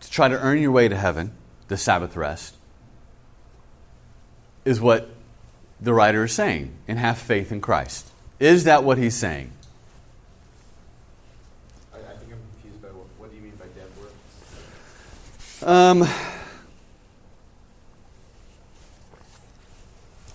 to 0.00 0.10
try 0.10 0.26
to 0.26 0.36
earn 0.36 0.58
your 0.60 0.72
way 0.72 0.88
to 0.88 0.96
heaven, 0.96 1.30
the 1.68 1.76
Sabbath 1.76 2.16
rest, 2.16 2.56
is 4.64 4.80
what 4.80 5.10
the 5.80 5.94
writer 5.94 6.24
is 6.24 6.32
saying, 6.32 6.72
and 6.88 6.98
have 6.98 7.18
faith 7.18 7.52
in 7.52 7.60
Christ. 7.60 8.10
Is 8.40 8.64
that 8.64 8.82
what 8.82 8.98
he's 8.98 9.14
saying? 9.14 9.52
I, 11.94 11.98
I 11.98 12.00
think 12.16 12.32
I'm 12.32 12.40
confused 12.60 12.82
by 12.82 12.88
what, 12.88 13.06
what 13.16 13.30
do 13.30 13.36
you 13.36 13.42
mean 13.42 13.52
by 13.52 13.66
dead 13.66 13.86
works? 14.00 15.62
Um, 15.62 16.08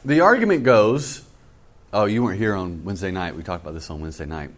the 0.05 0.21
argument 0.21 0.63
goes 0.63 1.25
oh, 1.91 2.05
you 2.05 2.23
weren't 2.23 2.39
here 2.39 2.55
on 2.55 2.85
Wednesday 2.85 3.11
night. 3.11 3.35
We 3.35 3.43
talked 3.43 3.63
about 3.63 3.73
this 3.73 3.89
on 3.89 3.99
Wednesday 3.99 4.25
night. 4.25 4.51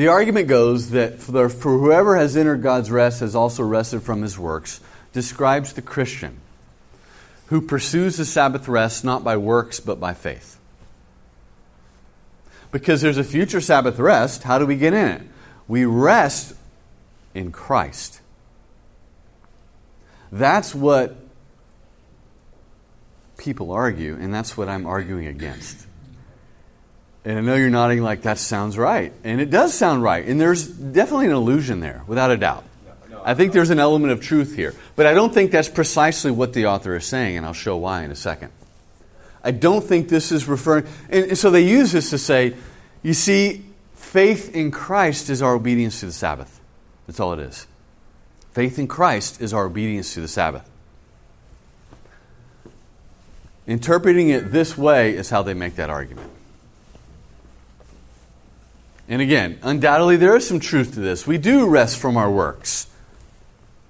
The 0.00 0.08
argument 0.08 0.48
goes 0.48 0.92
that 0.92 1.20
for, 1.20 1.50
whoever 1.50 2.16
has 2.16 2.34
entered 2.34 2.62
God's 2.62 2.90
rest 2.90 3.20
has 3.20 3.34
also 3.34 3.62
rested 3.62 4.02
from 4.02 4.22
his 4.22 4.38
works. 4.38 4.80
describes 5.12 5.74
the 5.74 5.82
Christian 5.82 6.40
who 7.48 7.60
pursues 7.60 8.16
the 8.16 8.24
Sabbath 8.24 8.66
rest 8.66 9.04
not 9.04 9.22
by 9.22 9.36
works 9.36 9.78
but 9.78 10.00
by 10.00 10.14
faith. 10.14 10.58
Because 12.72 13.02
there's 13.02 13.18
a 13.18 13.24
future 13.24 13.60
Sabbath 13.60 13.98
rest, 13.98 14.44
how 14.44 14.58
do 14.58 14.64
we 14.64 14.76
get 14.76 14.94
in 14.94 15.06
it? 15.06 15.22
We 15.68 15.84
rest 15.84 16.54
in 17.34 17.52
Christ. 17.52 18.22
That's 20.32 20.74
what 20.74 21.14
people 23.36 23.70
argue, 23.70 24.16
and 24.18 24.32
that's 24.32 24.56
what 24.56 24.66
I'm 24.66 24.86
arguing 24.86 25.26
against. 25.26 25.86
And 27.24 27.38
I 27.38 27.42
know 27.42 27.54
you're 27.54 27.70
nodding 27.70 28.02
like 28.02 28.22
that 28.22 28.38
sounds 28.38 28.78
right. 28.78 29.12
And 29.24 29.40
it 29.40 29.50
does 29.50 29.74
sound 29.74 30.02
right. 30.02 30.26
And 30.26 30.40
there's 30.40 30.66
definitely 30.66 31.26
an 31.26 31.32
illusion 31.32 31.80
there, 31.80 32.02
without 32.06 32.30
a 32.30 32.36
doubt. 32.36 32.64
I 33.22 33.34
think 33.34 33.52
there's 33.52 33.68
an 33.68 33.78
element 33.78 34.12
of 34.12 34.22
truth 34.22 34.56
here. 34.56 34.74
But 34.96 35.06
I 35.06 35.12
don't 35.12 35.32
think 35.32 35.50
that's 35.50 35.68
precisely 35.68 36.30
what 36.30 36.54
the 36.54 36.66
author 36.66 36.96
is 36.96 37.04
saying, 37.04 37.36
and 37.36 37.44
I'll 37.44 37.52
show 37.52 37.76
why 37.76 38.04
in 38.04 38.10
a 38.10 38.16
second. 38.16 38.52
I 39.44 39.50
don't 39.50 39.84
think 39.84 40.08
this 40.08 40.32
is 40.32 40.48
referring. 40.48 40.86
And 41.10 41.36
so 41.36 41.50
they 41.50 41.62
use 41.62 41.92
this 41.92 42.10
to 42.10 42.18
say, 42.18 42.54
you 43.02 43.12
see, 43.12 43.64
faith 43.94 44.54
in 44.54 44.70
Christ 44.70 45.28
is 45.28 45.42
our 45.42 45.54
obedience 45.54 46.00
to 46.00 46.06
the 46.06 46.12
Sabbath. 46.12 46.60
That's 47.06 47.20
all 47.20 47.34
it 47.34 47.40
is. 47.40 47.66
Faith 48.52 48.78
in 48.78 48.88
Christ 48.88 49.40
is 49.40 49.52
our 49.52 49.66
obedience 49.66 50.14
to 50.14 50.20
the 50.20 50.28
Sabbath. 50.28 50.68
Interpreting 53.66 54.30
it 54.30 54.50
this 54.50 54.76
way 54.76 55.14
is 55.14 55.30
how 55.30 55.42
they 55.42 55.54
make 55.54 55.76
that 55.76 55.90
argument. 55.90 56.30
And 59.10 59.20
again, 59.20 59.58
undoubtedly 59.62 60.16
there 60.16 60.36
is 60.36 60.46
some 60.46 60.60
truth 60.60 60.94
to 60.94 61.00
this. 61.00 61.26
We 61.26 61.36
do 61.36 61.68
rest 61.68 61.98
from 61.98 62.16
our 62.16 62.30
works. 62.30 62.86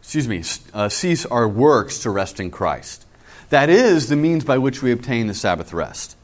Excuse 0.00 0.26
me, 0.26 0.42
uh, 0.72 0.88
cease 0.88 1.26
our 1.26 1.46
works 1.46 1.98
to 2.00 2.10
rest 2.10 2.40
in 2.40 2.50
Christ. 2.50 3.04
That 3.50 3.68
is 3.68 4.08
the 4.08 4.16
means 4.16 4.44
by 4.44 4.56
which 4.56 4.82
we 4.82 4.90
obtain 4.90 5.26
the 5.26 5.34
Sabbath 5.34 5.74
rest. 5.74 6.16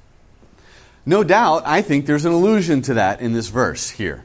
No 1.04 1.22
doubt, 1.22 1.62
I 1.66 1.82
think 1.82 2.06
there's 2.06 2.24
an 2.24 2.32
allusion 2.32 2.80
to 2.82 2.94
that 2.94 3.20
in 3.20 3.34
this 3.34 3.48
verse 3.48 3.90
here. 3.90 4.24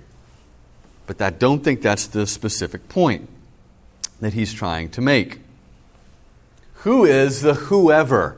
But 1.05 1.21
I 1.21 1.31
don't 1.31 1.63
think 1.63 1.81
that's 1.81 2.07
the 2.07 2.25
specific 2.25 2.87
point 2.87 3.29
that 4.21 4.33
he's 4.33 4.53
trying 4.53 4.89
to 4.91 5.01
make. 5.01 5.41
Who 6.75 7.03
is 7.03 7.41
the 7.41 7.55
whoever? 7.55 8.37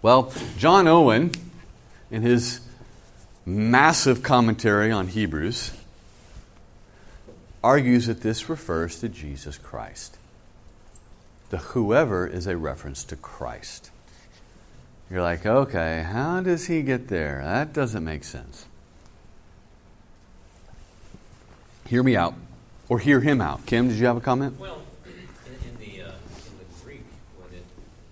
Well, 0.00 0.32
John 0.56 0.88
Owen, 0.88 1.32
in 2.10 2.22
his 2.22 2.60
massive 3.48 4.22
commentary 4.22 4.92
on 4.92 5.08
Hebrews, 5.08 5.72
argues 7.64 8.06
that 8.06 8.20
this 8.20 8.48
refers 8.48 9.00
to 9.00 9.08
Jesus 9.08 9.58
Christ. 9.58 10.18
The 11.50 11.58
whoever 11.58 12.26
is 12.26 12.46
a 12.46 12.56
reference 12.56 13.04
to 13.04 13.16
Christ. 13.16 13.90
You're 15.10 15.22
like, 15.22 15.46
okay, 15.46 16.06
how 16.06 16.40
does 16.40 16.66
he 16.66 16.82
get 16.82 17.08
there? 17.08 17.40
That 17.42 17.72
doesn't 17.72 18.04
make 18.04 18.24
sense. 18.24 18.66
Hear 21.86 22.02
me 22.02 22.16
out, 22.16 22.34
or 22.90 22.98
hear 22.98 23.20
him 23.20 23.40
out. 23.40 23.64
Kim, 23.64 23.88
did 23.88 23.96
you 23.96 24.04
have 24.04 24.18
a 24.18 24.20
comment? 24.20 24.60
Well, 24.60 24.82
in, 25.06 25.12
in 25.66 25.78
the 25.78 26.02
uh, 26.02 26.12
in 26.12 26.58
the 26.58 26.84
Greek, 26.84 27.00
when 27.38 27.48
it 27.58 27.64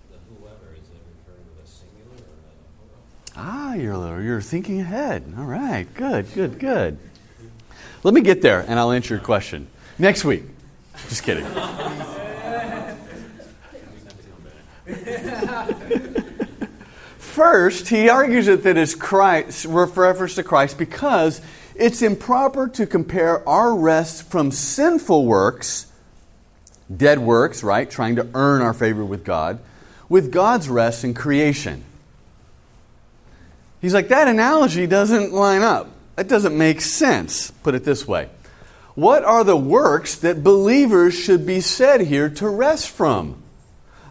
the 0.09 0.17
whoever 0.33 0.73
is 0.73 0.81
it 0.89 0.97
referring 1.05 1.45
to 1.45 1.61
a 1.61 1.67
singular 1.67 2.17
or 2.17 2.41
a 2.41 2.57
plural? 2.81 3.05
Ah, 3.39 3.75
you're, 3.75 4.21
you're 4.21 4.41
thinking 4.41 4.81
ahead. 4.81 5.31
All 5.37 5.45
right, 5.45 5.85
good, 5.93 6.33
good, 6.33 6.57
good. 6.57 6.97
Let 8.03 8.13
me 8.15 8.21
get 8.21 8.41
there 8.41 8.65
and 8.67 8.79
I'll 8.79 8.91
answer 8.91 9.13
your 9.13 9.23
question 9.23 9.67
next 9.99 10.25
week. 10.25 10.43
Just 11.07 11.21
kidding. 11.21 11.45
First, 17.19 17.89
he 17.89 18.09
argues 18.09 18.47
that 18.47 18.63
that 18.63 18.77
is 18.77 18.95
Christ, 18.95 19.65
refers 19.65 20.33
to 20.35 20.43
Christ 20.43 20.79
because 20.79 21.39
it's 21.75 22.01
improper 22.01 22.67
to 22.69 22.87
compare 22.87 23.47
our 23.47 23.75
rest 23.75 24.31
from 24.31 24.49
sinful 24.49 25.25
works, 25.25 25.85
dead 26.95 27.19
works, 27.19 27.63
right, 27.63 27.87
trying 27.87 28.15
to 28.15 28.27
earn 28.33 28.63
our 28.63 28.73
favor 28.73 29.05
with 29.05 29.23
God, 29.23 29.59
with 30.09 30.31
God's 30.31 30.67
rest 30.67 31.03
in 31.03 31.13
creation. 31.13 31.83
He's 33.87 33.93
like, 33.93 34.09
that 34.09 34.27
analogy 34.27 34.85
doesn't 34.85 35.31
line 35.31 35.61
up. 35.61 35.89
That 36.17 36.27
doesn't 36.27 36.57
make 36.57 36.81
sense. 36.81 37.51
Put 37.51 37.73
it 37.73 37.85
this 37.85 38.05
way 38.05 38.27
What 38.95 39.23
are 39.23 39.45
the 39.45 39.55
works 39.55 40.13
that 40.17 40.43
believers 40.43 41.13
should 41.13 41.45
be 41.45 41.61
said 41.61 42.01
here 42.01 42.29
to 42.31 42.49
rest 42.49 42.89
from? 42.89 43.41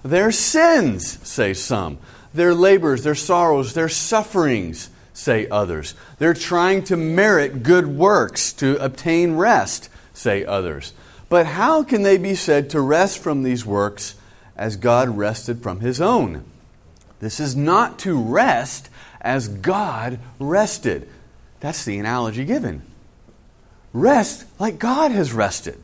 Their 0.03 0.33
sins, 0.33 1.19
say 1.29 1.53
some. 1.53 1.99
Their 2.33 2.55
labors, 2.55 3.05
their 3.05 3.15
sorrows, 3.15 3.75
their 3.75 3.91
sufferings, 3.91 4.89
say 5.13 5.47
others. 5.49 5.95
They're 6.19 6.33
trying 6.33 6.85
to 6.85 6.97
merit 6.97 7.63
good 7.63 7.87
works 7.87 8.55
to 8.55 8.83
obtain 8.83 9.37
rest, 9.37 9.91
say 10.15 10.43
others. 10.43 10.95
But 11.29 11.45
how 11.45 11.83
can 11.83 12.03
they 12.03 12.17
be 12.17 12.35
said 12.35 12.71
to 12.71 12.81
rest 12.81 13.19
from 13.19 13.43
these 13.43 13.67
works 13.67 14.15
as 14.57 14.77
God 14.77 15.19
rested 15.19 15.63
from 15.63 15.81
his 15.81 16.01
own? 16.01 16.47
This 17.21 17.41
is 17.41 17.55
not 17.55 17.99
to 17.99 18.19
rest 18.19 18.89
as 19.27 19.49
God 19.49 20.21
rested. 20.39 21.09
That's 21.61 21.85
the 21.85 21.99
analogy 21.99 22.45
given. 22.45 22.83
Rest 23.93 24.47
like 24.61 24.79
God 24.79 25.11
has 25.11 25.33
rested. 25.33 25.83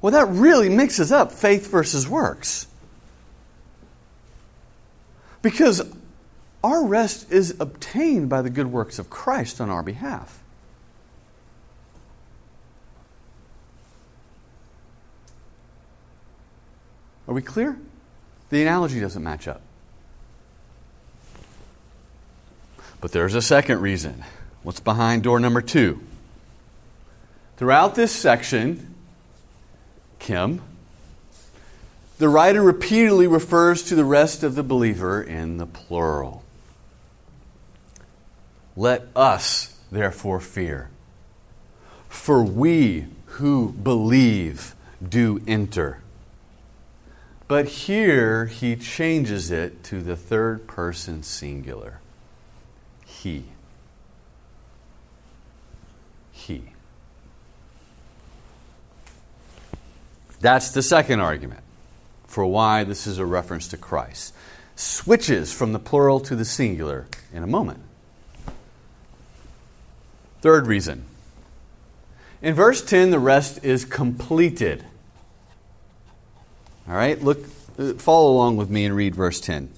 Well, 0.00 0.12
that 0.12 0.28
really 0.28 0.68
mixes 0.68 1.12
up 1.12 1.32
faith 1.32 1.70
versus 1.70 2.08
works. 2.08 2.66
Because 5.42 5.82
our 6.62 6.84
rest 6.84 7.30
is 7.32 7.56
obtained 7.58 8.28
by 8.28 8.42
the 8.42 8.50
good 8.50 8.68
works 8.68 8.98
of 8.98 9.10
Christ 9.10 9.60
on 9.60 9.70
our 9.70 9.82
behalf. 9.82 10.42
Are 17.26 17.34
we 17.34 17.42
clear? 17.42 17.78
The 18.50 18.62
analogy 18.62 19.00
doesn't 19.00 19.22
match 19.22 19.48
up. 19.48 19.62
But 23.00 23.12
there's 23.12 23.34
a 23.34 23.42
second 23.42 23.80
reason. 23.80 24.24
What's 24.62 24.80
behind 24.80 25.22
door 25.22 25.40
number 25.40 25.62
two? 25.62 26.00
Throughout 27.56 27.94
this 27.94 28.12
section, 28.12 28.94
Kim, 30.18 30.60
the 32.18 32.28
writer 32.28 32.62
repeatedly 32.62 33.26
refers 33.26 33.82
to 33.84 33.94
the 33.94 34.04
rest 34.04 34.42
of 34.42 34.54
the 34.54 34.62
believer 34.62 35.22
in 35.22 35.56
the 35.56 35.66
plural. 35.66 36.44
Let 38.76 39.08
us 39.16 39.78
therefore 39.90 40.40
fear, 40.40 40.90
for 42.08 42.42
we 42.42 43.06
who 43.24 43.72
believe 43.72 44.74
do 45.06 45.40
enter. 45.46 46.02
But 47.48 47.66
here 47.66 48.46
he 48.46 48.76
changes 48.76 49.50
it 49.50 49.82
to 49.84 50.02
the 50.02 50.16
third 50.16 50.66
person 50.66 51.22
singular. 51.22 51.99
He. 53.22 53.44
He. 56.32 56.62
That's 60.40 60.70
the 60.70 60.82
second 60.82 61.20
argument 61.20 61.60
for 62.26 62.46
why 62.46 62.84
this 62.84 63.06
is 63.06 63.18
a 63.18 63.26
reference 63.26 63.68
to 63.68 63.76
Christ. 63.76 64.32
Switches 64.74 65.52
from 65.52 65.74
the 65.74 65.78
plural 65.78 66.18
to 66.20 66.34
the 66.34 66.46
singular 66.46 67.08
in 67.30 67.42
a 67.42 67.46
moment. 67.46 67.80
Third 70.40 70.66
reason. 70.66 71.04
In 72.40 72.54
verse 72.54 72.82
10, 72.82 73.10
the 73.10 73.18
rest 73.18 73.62
is 73.62 73.84
completed. 73.84 74.82
All 76.88 76.94
right, 76.94 77.22
look, 77.22 77.44
uh, 77.78 77.92
follow 77.94 78.30
along 78.32 78.56
with 78.56 78.70
me 78.70 78.86
and 78.86 78.96
read 78.96 79.14
verse 79.14 79.42
10. 79.42 79.70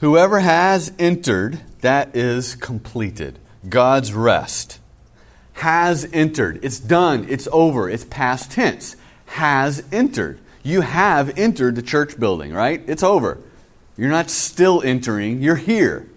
Whoever 0.00 0.40
has 0.40 0.92
entered, 0.98 1.60
that 1.80 2.14
is 2.14 2.54
completed. 2.54 3.38
God's 3.68 4.12
rest. 4.12 4.78
Has 5.54 6.08
entered. 6.12 6.60
It's 6.62 6.78
done. 6.78 7.26
It's 7.28 7.48
over. 7.50 7.90
It's 7.90 8.04
past 8.04 8.52
tense. 8.52 8.96
Has 9.26 9.84
entered. 9.90 10.38
You 10.62 10.82
have 10.82 11.36
entered 11.36 11.74
the 11.74 11.82
church 11.82 12.18
building, 12.18 12.52
right? 12.52 12.82
It's 12.86 13.02
over. 13.02 13.38
You're 13.96 14.10
not 14.10 14.30
still 14.30 14.80
entering, 14.82 15.42
you're 15.42 15.56
here. 15.56 16.08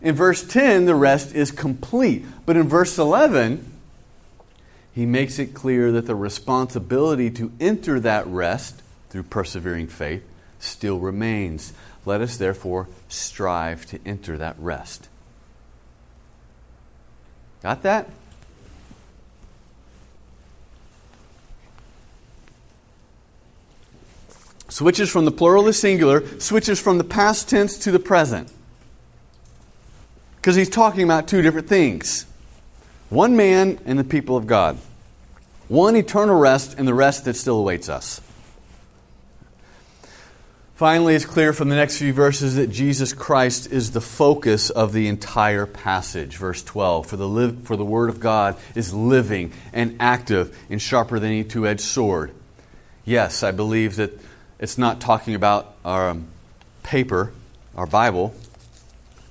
In 0.00 0.14
verse 0.14 0.46
10, 0.46 0.84
the 0.84 0.94
rest 0.94 1.34
is 1.34 1.50
complete. 1.50 2.24
But 2.46 2.56
in 2.56 2.68
verse 2.68 2.96
11, 2.98 3.72
he 4.94 5.06
makes 5.06 5.40
it 5.40 5.54
clear 5.54 5.90
that 5.92 6.06
the 6.06 6.14
responsibility 6.14 7.30
to 7.30 7.50
enter 7.58 7.98
that 8.00 8.26
rest 8.28 8.82
through 9.10 9.24
persevering 9.24 9.88
faith 9.88 10.24
still 10.60 10.98
remains. 10.98 11.72
Let 12.04 12.20
us 12.20 12.36
therefore 12.36 12.88
strive 13.08 13.86
to 13.86 14.00
enter 14.04 14.36
that 14.38 14.56
rest. 14.58 15.08
Got 17.62 17.82
that? 17.82 18.08
Switches 24.68 25.10
from 25.10 25.26
the 25.26 25.30
plural 25.30 25.64
to 25.64 25.72
singular, 25.72 26.26
switches 26.40 26.80
from 26.80 26.98
the 26.98 27.04
past 27.04 27.48
tense 27.48 27.76
to 27.78 27.92
the 27.92 27.98
present. 27.98 28.50
Because 30.36 30.56
he's 30.56 30.70
talking 30.70 31.04
about 31.04 31.28
two 31.28 31.42
different 31.42 31.68
things 31.68 32.26
one 33.10 33.36
man 33.36 33.78
and 33.84 33.98
the 33.98 34.04
people 34.04 34.36
of 34.36 34.46
God, 34.46 34.78
one 35.68 35.94
eternal 35.94 36.38
rest 36.38 36.74
and 36.78 36.88
the 36.88 36.94
rest 36.94 37.26
that 37.26 37.36
still 37.36 37.60
awaits 37.60 37.90
us. 37.90 38.22
Finally, 40.82 41.14
it's 41.14 41.24
clear 41.24 41.52
from 41.52 41.68
the 41.68 41.76
next 41.76 41.98
few 41.98 42.12
verses 42.12 42.56
that 42.56 42.66
Jesus 42.66 43.12
Christ 43.12 43.70
is 43.70 43.92
the 43.92 44.00
focus 44.00 44.68
of 44.68 44.92
the 44.92 45.06
entire 45.06 45.64
passage. 45.64 46.36
Verse 46.36 46.60
12 46.60 47.06
For 47.06 47.16
the, 47.16 47.56
for 47.62 47.76
the 47.76 47.84
Word 47.84 48.08
of 48.10 48.18
God 48.18 48.56
is 48.74 48.92
living 48.92 49.52
and 49.72 49.96
active 50.00 50.58
and 50.68 50.82
sharper 50.82 51.20
than 51.20 51.30
any 51.30 51.44
two 51.44 51.68
edged 51.68 51.82
sword. 51.82 52.32
Yes, 53.04 53.44
I 53.44 53.52
believe 53.52 53.94
that 53.94 54.10
it's 54.58 54.76
not 54.76 55.00
talking 55.00 55.36
about 55.36 55.72
our 55.84 56.10
um, 56.10 56.26
paper, 56.82 57.32
our 57.76 57.86
Bible, 57.86 58.34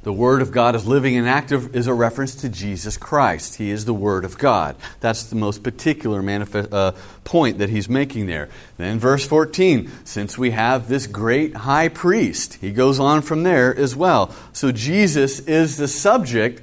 the 0.03 0.13
Word 0.13 0.41
of 0.41 0.51
God 0.51 0.75
is 0.75 0.87
living 0.87 1.15
and 1.15 1.29
active 1.29 1.75
is 1.75 1.85
a 1.85 1.93
reference 1.93 2.33
to 2.35 2.49
Jesus 2.49 2.97
Christ. 2.97 3.55
He 3.55 3.69
is 3.69 3.85
the 3.85 3.93
Word 3.93 4.25
of 4.25 4.37
God. 4.37 4.75
That's 4.99 5.23
the 5.23 5.35
most 5.35 5.61
particular 5.61 6.23
manifest, 6.23 6.73
uh, 6.73 6.93
point 7.23 7.59
that 7.59 7.69
he's 7.69 7.87
making 7.87 8.25
there. 8.25 8.49
Then, 8.77 8.97
verse 8.97 9.25
14, 9.27 9.91
since 10.03 10.37
we 10.37 10.51
have 10.51 10.87
this 10.87 11.05
great 11.05 11.55
high 11.55 11.87
priest, 11.87 12.55
he 12.55 12.71
goes 12.71 12.99
on 12.99 13.21
from 13.21 13.43
there 13.43 13.75
as 13.75 13.95
well. 13.95 14.33
So, 14.53 14.71
Jesus 14.71 15.39
is 15.41 15.77
the 15.77 15.87
subject. 15.87 16.61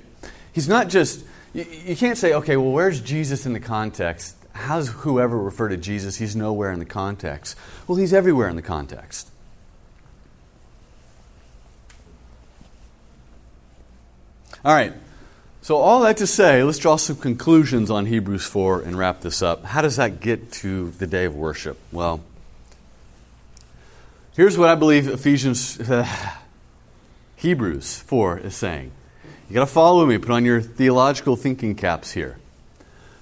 He's 0.52 0.68
not 0.68 0.88
just, 0.88 1.24
you, 1.54 1.64
you 1.84 1.96
can't 1.96 2.18
say, 2.18 2.32
okay, 2.34 2.56
well, 2.56 2.72
where's 2.72 3.00
Jesus 3.00 3.46
in 3.46 3.52
the 3.52 3.60
context? 3.60 4.34
How's 4.52 4.88
whoever 4.88 5.38
refer 5.38 5.68
to 5.68 5.76
Jesus? 5.76 6.16
He's 6.16 6.34
nowhere 6.34 6.72
in 6.72 6.80
the 6.80 6.84
context. 6.84 7.56
Well, 7.86 7.96
he's 7.96 8.12
everywhere 8.12 8.48
in 8.48 8.56
the 8.56 8.62
context. 8.62 9.30
All 14.64 14.74
right. 14.74 14.92
So, 15.60 15.76
all 15.76 16.00
that 16.00 16.16
to 16.18 16.26
say, 16.26 16.62
let's 16.62 16.78
draw 16.78 16.96
some 16.96 17.16
conclusions 17.16 17.90
on 17.90 18.06
Hebrews 18.06 18.44
4 18.44 18.82
and 18.82 18.96
wrap 18.96 19.20
this 19.20 19.42
up. 19.42 19.64
How 19.64 19.82
does 19.82 19.96
that 19.96 20.20
get 20.20 20.50
to 20.52 20.90
the 20.92 21.06
day 21.06 21.24
of 21.24 21.34
worship? 21.34 21.78
Well, 21.92 22.20
here's 24.34 24.56
what 24.56 24.68
I 24.68 24.74
believe 24.74 25.08
Ephesians, 25.08 25.78
uh, 25.80 26.06
Hebrews 27.36 27.98
4 27.98 28.38
is 28.38 28.56
saying. 28.56 28.92
You 29.48 29.54
got 29.54 29.60
to 29.60 29.66
follow 29.66 30.04
me, 30.06 30.18
put 30.18 30.30
on 30.30 30.44
your 30.44 30.60
theological 30.60 31.36
thinking 31.36 31.74
caps 31.74 32.12
here. 32.12 32.38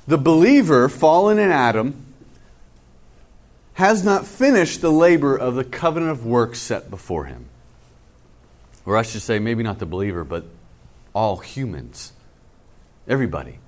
The 0.07 0.18
believer, 0.18 0.88
fallen 0.88 1.38
in 1.38 1.51
Adam, 1.51 2.05
has 3.75 4.05
not 4.05 4.27
finished 4.27 4.81
the 4.81 4.90
labor 4.90 5.37
of 5.37 5.55
the 5.55 5.64
covenant 5.64 6.12
of 6.12 6.25
works 6.25 6.61
set 6.61 6.90
before 6.90 7.27
him. 7.27 7.46
Or 8.85 8.96
I 8.96 9.03
should 9.03 9.22
say, 9.22 9.38
maybe 9.38 9.62
not 9.62 9.79
the 9.79 9.87
believer, 9.87 10.25
but 10.25 10.44
all 11.16 11.38
humans, 11.38 12.12
everybody. 13.09 13.59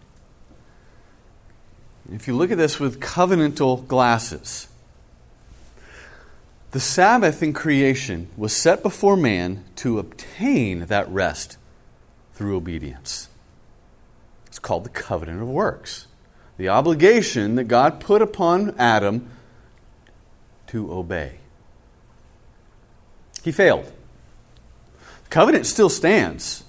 If 2.12 2.28
you 2.28 2.36
look 2.36 2.50
at 2.50 2.58
this 2.58 2.78
with 2.78 3.00
covenantal 3.00 3.86
glasses, 3.86 4.68
the 6.72 6.78
Sabbath 6.78 7.42
in 7.42 7.54
creation 7.54 8.28
was 8.36 8.54
set 8.54 8.82
before 8.82 9.16
man 9.16 9.64
to 9.76 9.98
obtain 9.98 10.80
that 10.80 11.08
rest 11.08 11.56
through 12.34 12.54
obedience. 12.54 13.30
It's 14.46 14.58
called 14.58 14.84
the 14.84 14.90
covenant 14.90 15.40
of 15.40 15.48
works. 15.48 16.06
The 16.58 16.68
obligation 16.68 17.54
that 17.54 17.64
God 17.64 17.98
put 17.98 18.20
upon 18.20 18.74
Adam 18.78 19.30
to 20.66 20.92
obey. 20.92 21.38
He 23.42 23.52
failed. 23.52 23.90
The 25.24 25.30
covenant 25.30 25.64
still 25.64 25.88
stands. 25.88 26.64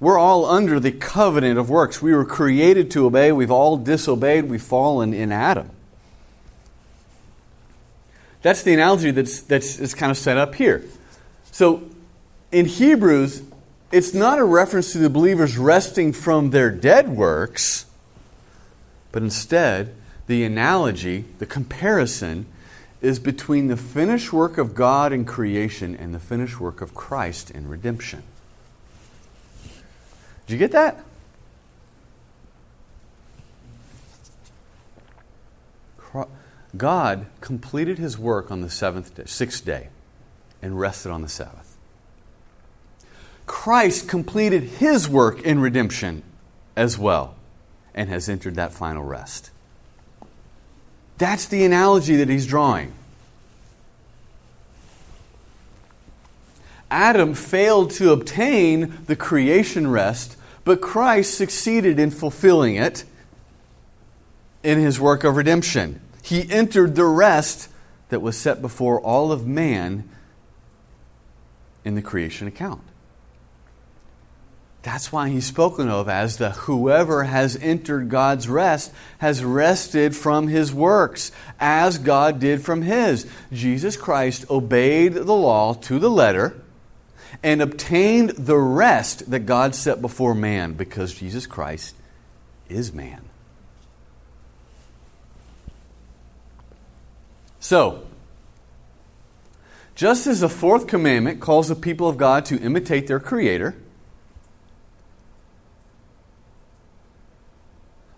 We're 0.00 0.18
all 0.18 0.46
under 0.46 0.78
the 0.78 0.92
covenant 0.92 1.58
of 1.58 1.68
works. 1.68 2.00
We 2.00 2.14
were 2.14 2.24
created 2.24 2.90
to 2.92 3.06
obey. 3.06 3.32
We've 3.32 3.50
all 3.50 3.76
disobeyed. 3.76 4.44
We've 4.44 4.62
fallen 4.62 5.12
in 5.12 5.32
Adam. 5.32 5.70
That's 8.42 8.62
the 8.62 8.72
analogy 8.72 9.10
that's, 9.10 9.40
that's, 9.40 9.94
kind 9.94 10.10
of 10.10 10.16
set 10.16 10.38
up 10.38 10.54
here. 10.54 10.84
So 11.50 11.82
in 12.52 12.66
Hebrews, 12.66 13.42
it's 13.90 14.14
not 14.14 14.38
a 14.38 14.44
reference 14.44 14.92
to 14.92 14.98
the 14.98 15.10
believers 15.10 15.58
resting 15.58 16.12
from 16.12 16.50
their 16.50 16.70
dead 16.70 17.08
works, 17.08 17.86
but 19.10 19.22
instead, 19.22 19.94
the 20.28 20.44
analogy, 20.44 21.24
the 21.38 21.46
comparison, 21.46 22.46
is 23.00 23.18
between 23.18 23.68
the 23.68 23.76
finished 23.76 24.32
work 24.32 24.58
of 24.58 24.74
God 24.74 25.12
in 25.12 25.24
creation 25.24 25.96
and 25.96 26.14
the 26.14 26.20
finished 26.20 26.60
work 26.60 26.80
of 26.80 26.94
Christ 26.94 27.50
in 27.50 27.68
redemption. 27.68 28.22
Did 30.48 30.54
you 30.54 30.58
get 30.58 30.72
that? 30.72 31.04
God 36.74 37.26
completed 37.42 37.98
his 37.98 38.18
work 38.18 38.50
on 38.50 38.62
the 38.62 38.70
seventh 38.70 39.14
day, 39.14 39.24
sixth 39.26 39.62
day, 39.62 39.88
and 40.62 40.80
rested 40.80 41.10
on 41.10 41.20
the 41.20 41.28
Sabbath. 41.28 41.76
Christ 43.46 44.08
completed 44.08 44.62
his 44.62 45.06
work 45.06 45.42
in 45.42 45.60
redemption 45.60 46.22
as 46.76 46.96
well 46.98 47.34
and 47.94 48.08
has 48.08 48.26
entered 48.28 48.54
that 48.54 48.72
final 48.72 49.04
rest. 49.04 49.50
That's 51.18 51.44
the 51.44 51.62
analogy 51.62 52.16
that 52.16 52.30
he's 52.30 52.46
drawing. 52.46 52.94
Adam 56.90 57.34
failed 57.34 57.90
to 57.90 58.12
obtain 58.12 58.98
the 59.04 59.16
creation 59.16 59.90
rest 59.90 60.37
but 60.68 60.82
Christ 60.82 61.32
succeeded 61.32 61.98
in 61.98 62.10
fulfilling 62.10 62.74
it 62.74 63.06
in 64.62 64.78
his 64.78 65.00
work 65.00 65.24
of 65.24 65.34
redemption. 65.34 65.98
He 66.22 66.46
entered 66.50 66.94
the 66.94 67.06
rest 67.06 67.70
that 68.10 68.20
was 68.20 68.36
set 68.36 68.60
before 68.60 69.00
all 69.00 69.32
of 69.32 69.46
man 69.46 70.06
in 71.86 71.94
the 71.94 72.02
creation 72.02 72.46
account. 72.46 72.82
That's 74.82 75.10
why 75.10 75.30
he's 75.30 75.46
spoken 75.46 75.88
of 75.88 76.06
as 76.06 76.36
the 76.36 76.50
whoever 76.50 77.24
has 77.24 77.56
entered 77.56 78.10
God's 78.10 78.46
rest 78.46 78.92
has 79.20 79.42
rested 79.42 80.14
from 80.14 80.48
his 80.48 80.70
works, 80.70 81.32
as 81.58 81.96
God 81.96 82.40
did 82.40 82.62
from 82.62 82.82
his. 82.82 83.26
Jesus 83.50 83.96
Christ 83.96 84.44
obeyed 84.50 85.14
the 85.14 85.32
law 85.32 85.72
to 85.72 85.98
the 85.98 86.10
letter 86.10 86.60
and 87.42 87.62
obtained 87.62 88.30
the 88.30 88.58
rest 88.58 89.30
that 89.30 89.40
God 89.40 89.74
set 89.74 90.00
before 90.00 90.34
man 90.34 90.72
because 90.72 91.14
Jesus 91.14 91.46
Christ 91.46 91.94
is 92.68 92.92
man. 92.92 93.22
So, 97.60 98.06
just 99.94 100.26
as 100.26 100.40
the 100.40 100.48
fourth 100.48 100.86
commandment 100.86 101.40
calls 101.40 101.68
the 101.68 101.74
people 101.74 102.08
of 102.08 102.16
God 102.16 102.44
to 102.46 102.58
imitate 102.60 103.08
their 103.08 103.18
Creator 103.18 103.74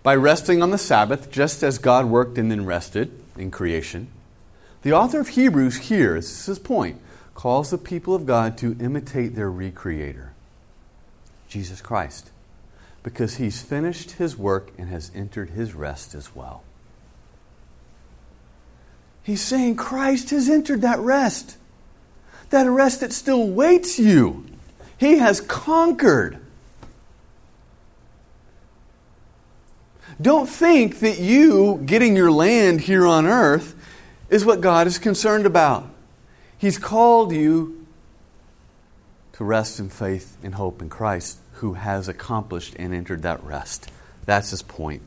by 0.03 0.15
resting 0.15 0.63
on 0.63 0.71
the 0.71 0.79
Sabbath, 0.79 1.31
just 1.31 1.63
as 1.63 1.79
God 1.79 2.07
worked 2.07 2.37
and 2.37 2.51
then 2.51 2.67
rested 2.67 3.11
in 3.37 3.51
creation, 3.51 4.09
the 4.83 4.93
author 4.93 5.21
of 5.21 5.29
Hebrews 5.29 5.77
here, 5.77 6.15
this 6.15 6.31
is 6.31 6.47
his 6.47 6.59
point, 6.59 7.01
calls 7.35 7.71
the 7.71 7.79
people 7.79 8.15
of 8.15 8.27
God 8.27 8.59
to 8.59 8.77
imitate 8.81 9.35
their 9.35 9.51
recreator, 9.51 10.31
Jesus 11.49 11.81
Christ, 11.81 12.31
because 13.03 13.37
he's 13.37 13.63
finished 13.63 14.13
his 14.13 14.37
work 14.37 14.73
and 14.77 14.89
has 14.89 15.11
entered 15.15 15.51
his 15.51 15.75
rest 15.75 16.15
as 16.15 16.35
well. 16.35 16.63
He's 19.23 19.43
saying 19.43 19.77
Christ 19.77 20.31
has 20.31 20.49
entered 20.49 20.83
that 20.83 20.99
rest, 20.99 21.57
that 22.51 22.69
rest 22.69 23.01
that 23.01 23.13
still 23.13 23.47
waits 23.47 23.99
you. 23.99 24.47
He 24.99 25.19
has 25.19 25.41
conquered. 25.41 26.39
Don't 30.21 30.49
think 30.49 31.01
that 31.01 31.19
you 31.19 31.81
getting 31.87 32.15
your 32.15 32.31
land 32.31 32.83
here 32.83 33.07
on 33.07 33.27
earth 33.27 33.75
is 34.29 34.45
what 34.45 34.61
God 34.61 34.87
is 34.87 34.99
concerned 34.99 35.47
about. 35.47 35.89
He's 36.61 36.77
called 36.77 37.33
you 37.33 37.87
to 39.33 39.45
rest 39.45 39.81
in 39.81 39.89
faith 39.89 40.37
and 40.43 40.55
hope 40.55 40.83
in 40.83 40.91
Christ, 40.91 41.39
who 41.55 41.73
has 41.73 42.07
accomplished 42.07 42.75
and 42.79 42.93
entered 42.93 43.23
that 43.23 43.43
rest. 43.43 43.91
That's 44.27 44.51
his 44.51 44.61
point. 44.61 45.01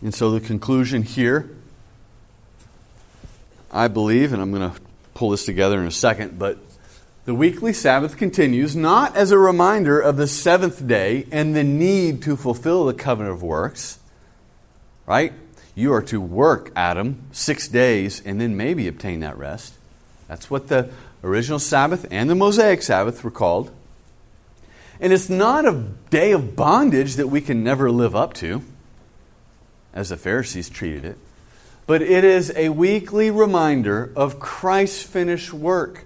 And 0.00 0.14
so 0.14 0.30
the 0.30 0.40
conclusion 0.40 1.02
here, 1.02 1.50
I 3.70 3.86
believe, 3.88 4.32
and 4.32 4.40
I'm 4.40 4.50
going 4.50 4.72
to 4.72 4.80
pull 5.12 5.28
this 5.28 5.44
together 5.44 5.78
in 5.78 5.86
a 5.86 5.90
second, 5.90 6.38
but 6.38 6.56
the 7.26 7.34
weekly 7.34 7.74
Sabbath 7.74 8.16
continues 8.16 8.74
not 8.74 9.14
as 9.14 9.30
a 9.30 9.38
reminder 9.38 10.00
of 10.00 10.16
the 10.16 10.26
seventh 10.26 10.86
day 10.86 11.26
and 11.30 11.54
the 11.54 11.62
need 11.62 12.22
to 12.22 12.34
fulfill 12.34 12.86
the 12.86 12.94
covenant 12.94 13.34
of 13.34 13.42
works, 13.42 13.98
right? 15.04 15.34
You 15.74 15.92
are 15.92 16.02
to 16.02 16.20
work, 16.20 16.72
Adam, 16.76 17.22
six 17.32 17.68
days 17.68 18.20
and 18.24 18.40
then 18.40 18.56
maybe 18.56 18.88
obtain 18.88 19.20
that 19.20 19.38
rest. 19.38 19.74
That's 20.28 20.50
what 20.50 20.68
the 20.68 20.90
original 21.24 21.58
Sabbath 21.58 22.06
and 22.10 22.28
the 22.28 22.34
Mosaic 22.34 22.82
Sabbath 22.82 23.22
were 23.24 23.30
called. 23.30 23.70
And 25.00 25.12
it's 25.12 25.30
not 25.30 25.66
a 25.66 25.86
day 26.10 26.32
of 26.32 26.54
bondage 26.54 27.16
that 27.16 27.28
we 27.28 27.40
can 27.40 27.64
never 27.64 27.90
live 27.90 28.14
up 28.14 28.34
to, 28.34 28.62
as 29.94 30.10
the 30.10 30.16
Pharisees 30.16 30.68
treated 30.68 31.04
it, 31.04 31.18
but 31.86 32.02
it 32.02 32.22
is 32.22 32.52
a 32.54 32.68
weekly 32.68 33.30
reminder 33.30 34.12
of 34.14 34.38
Christ's 34.38 35.02
finished 35.02 35.52
work. 35.52 36.04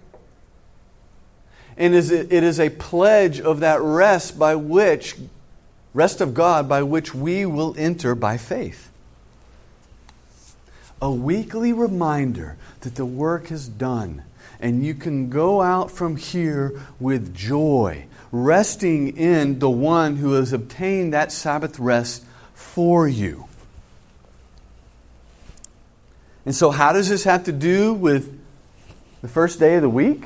And 1.77 1.93
it 1.93 2.33
is 2.33 2.61
a 2.61 2.71
pledge 2.71 3.41
of 3.41 3.61
that 3.61 3.81
rest 3.83 4.39
by 4.39 4.55
which, 4.55 5.17
rest 5.93 6.21
of 6.21 6.33
God, 6.33 6.69
by 6.69 6.85
which 6.85 7.13
we 7.13 7.45
will 7.45 7.75
enter 7.77 8.15
by 8.15 8.37
faith. 8.37 8.93
A 11.05 11.11
weekly 11.11 11.75
reminder 11.75 12.57
that 12.81 12.95
the 12.95 13.05
work 13.05 13.53
is 13.53 13.69
done 13.69 14.23
and 14.59 14.83
you 14.83 14.95
can 14.95 15.29
go 15.29 15.61
out 15.61 15.91
from 15.91 16.17
here 16.17 16.81
with 16.99 17.35
joy, 17.35 18.07
resting 18.33 19.15
in 19.15 19.59
the 19.59 19.69
one 19.69 20.17
who 20.17 20.33
has 20.33 20.55
obtained 20.55 21.13
that 21.13 21.31
Sabbath 21.31 21.79
rest 21.79 22.25
for 22.55 23.07
you. 23.07 23.45
And 26.47 26.55
so, 26.55 26.71
how 26.71 26.95
does 26.95 27.11
this 27.11 27.25
have 27.25 27.45
to 27.45 27.53
do 27.53 27.93
with 27.93 28.41
the 29.21 29.29
first 29.29 29.61
day 29.61 29.75
of 29.75 29.83
the 29.83 29.91
week? 29.91 30.25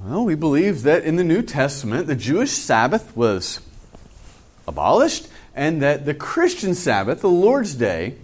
Well, 0.00 0.24
we 0.24 0.34
believe 0.34 0.82
that 0.82 1.04
in 1.04 1.14
the 1.14 1.22
New 1.22 1.42
Testament, 1.42 2.08
the 2.08 2.16
Jewish 2.16 2.50
Sabbath 2.50 3.16
was 3.16 3.60
abolished 4.66 5.28
and 5.58 5.82
that 5.82 6.04
the 6.04 6.14
Christian 6.14 6.72
Sabbath, 6.72 7.20
the 7.20 7.28
Lord's 7.28 7.74
Day, 7.74 8.14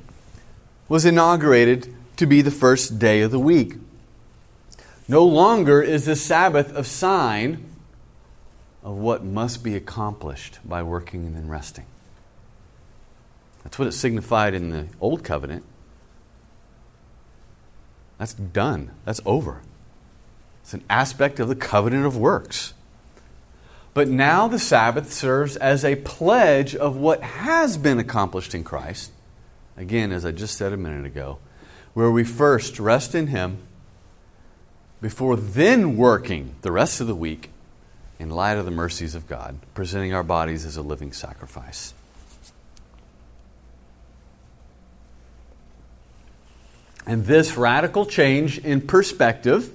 was 0.88 1.04
inaugurated 1.04 1.92
to 2.16 2.26
be 2.26 2.42
the 2.42 2.52
first 2.52 3.00
day 3.00 3.22
of 3.22 3.32
the 3.32 3.40
week. 3.40 3.74
No 5.08 5.24
longer 5.24 5.82
is 5.82 6.04
the 6.04 6.14
Sabbath 6.14 6.72
a 6.76 6.84
sign 6.84 7.64
of 8.84 8.94
what 8.94 9.24
must 9.24 9.64
be 9.64 9.74
accomplished 9.74 10.60
by 10.64 10.84
working 10.84 11.26
and 11.26 11.34
then 11.34 11.48
resting. 11.48 11.86
That's 13.64 13.80
what 13.80 13.88
it 13.88 13.92
signified 13.92 14.54
in 14.54 14.70
the 14.70 14.86
Old 15.00 15.24
Covenant. 15.24 15.64
That's 18.16 18.34
done, 18.34 18.92
that's 19.04 19.20
over. 19.26 19.60
It's 20.62 20.72
an 20.72 20.84
aspect 20.88 21.40
of 21.40 21.48
the 21.48 21.56
covenant 21.56 22.06
of 22.06 22.16
works. 22.16 22.74
But 23.94 24.08
now 24.08 24.48
the 24.48 24.58
Sabbath 24.58 25.12
serves 25.12 25.56
as 25.56 25.84
a 25.84 25.94
pledge 25.94 26.74
of 26.74 26.96
what 26.96 27.22
has 27.22 27.76
been 27.76 28.00
accomplished 28.00 28.54
in 28.54 28.64
Christ. 28.64 29.12
Again, 29.76 30.10
as 30.10 30.26
I 30.26 30.32
just 30.32 30.58
said 30.58 30.72
a 30.72 30.76
minute 30.76 31.06
ago, 31.06 31.38
where 31.94 32.10
we 32.10 32.24
first 32.24 32.80
rest 32.80 33.14
in 33.14 33.28
Him 33.28 33.58
before 35.00 35.36
then 35.36 35.96
working 35.96 36.56
the 36.62 36.72
rest 36.72 37.00
of 37.00 37.06
the 37.06 37.14
week 37.14 37.50
in 38.18 38.30
light 38.30 38.58
of 38.58 38.64
the 38.64 38.70
mercies 38.70 39.14
of 39.14 39.28
God, 39.28 39.58
presenting 39.74 40.12
our 40.12 40.22
bodies 40.24 40.64
as 40.64 40.76
a 40.76 40.82
living 40.82 41.12
sacrifice. 41.12 41.94
And 47.06 47.26
this 47.26 47.56
radical 47.56 48.06
change 48.06 48.58
in 48.58 48.80
perspective 48.80 49.70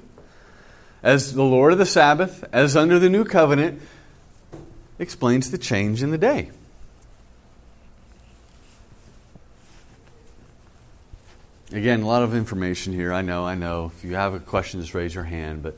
as 1.03 1.33
the 1.33 1.43
Lord 1.43 1.71
of 1.71 1.77
the 1.77 1.85
Sabbath, 1.85 2.43
as 2.51 2.75
under 2.75 2.99
the 2.99 3.09
new 3.09 3.23
covenant, 3.23 3.81
explains 4.99 5.49
the 5.49 5.57
change 5.57 6.03
in 6.03 6.11
the 6.11 6.17
day. 6.17 6.51
Again, 11.71 12.01
a 12.01 12.07
lot 12.07 12.23
of 12.23 12.33
information 12.33 12.93
here. 12.93 13.13
I 13.13 13.21
know, 13.21 13.45
I 13.45 13.53
know. 13.55 13.91
If 13.95 14.03
you 14.03 14.15
have 14.15 14.33
a 14.33 14.39
question, 14.39 14.81
just 14.81 14.95
raise 14.95 15.13
your 15.13 15.23
hand. 15.23 15.61
But 15.61 15.77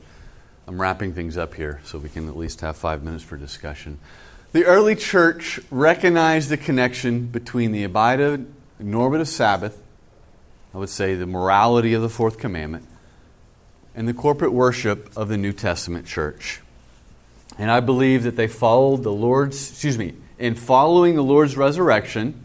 I'm 0.66 0.80
wrapping 0.80 1.12
things 1.12 1.36
up 1.36 1.54
here 1.54 1.80
so 1.84 1.98
we 1.98 2.08
can 2.08 2.28
at 2.28 2.36
least 2.36 2.62
have 2.62 2.76
five 2.76 3.04
minutes 3.04 3.22
for 3.22 3.36
discussion. 3.36 3.98
The 4.52 4.64
early 4.64 4.96
church 4.96 5.60
recognized 5.70 6.48
the 6.48 6.56
connection 6.56 7.26
between 7.26 7.72
the 7.72 7.84
abided, 7.84 8.50
normative 8.78 9.28
Sabbath, 9.28 9.82
I 10.74 10.78
would 10.78 10.88
say 10.88 11.14
the 11.14 11.26
morality 11.26 11.92
of 11.92 12.00
the 12.00 12.08
fourth 12.08 12.38
commandment, 12.38 12.86
and 13.94 14.08
the 14.08 14.14
corporate 14.14 14.54
worship 14.54 15.14
of 15.14 15.28
the 15.28 15.36
New 15.36 15.52
Testament 15.52 16.06
church. 16.06 16.61
And 17.58 17.70
I 17.70 17.80
believe 17.80 18.22
that 18.24 18.36
they 18.36 18.48
followed 18.48 19.02
the 19.02 19.12
Lord's, 19.12 19.70
excuse 19.70 19.98
me, 19.98 20.14
in 20.38 20.54
following 20.54 21.14
the 21.14 21.22
Lord's 21.22 21.56
resurrection 21.56 22.42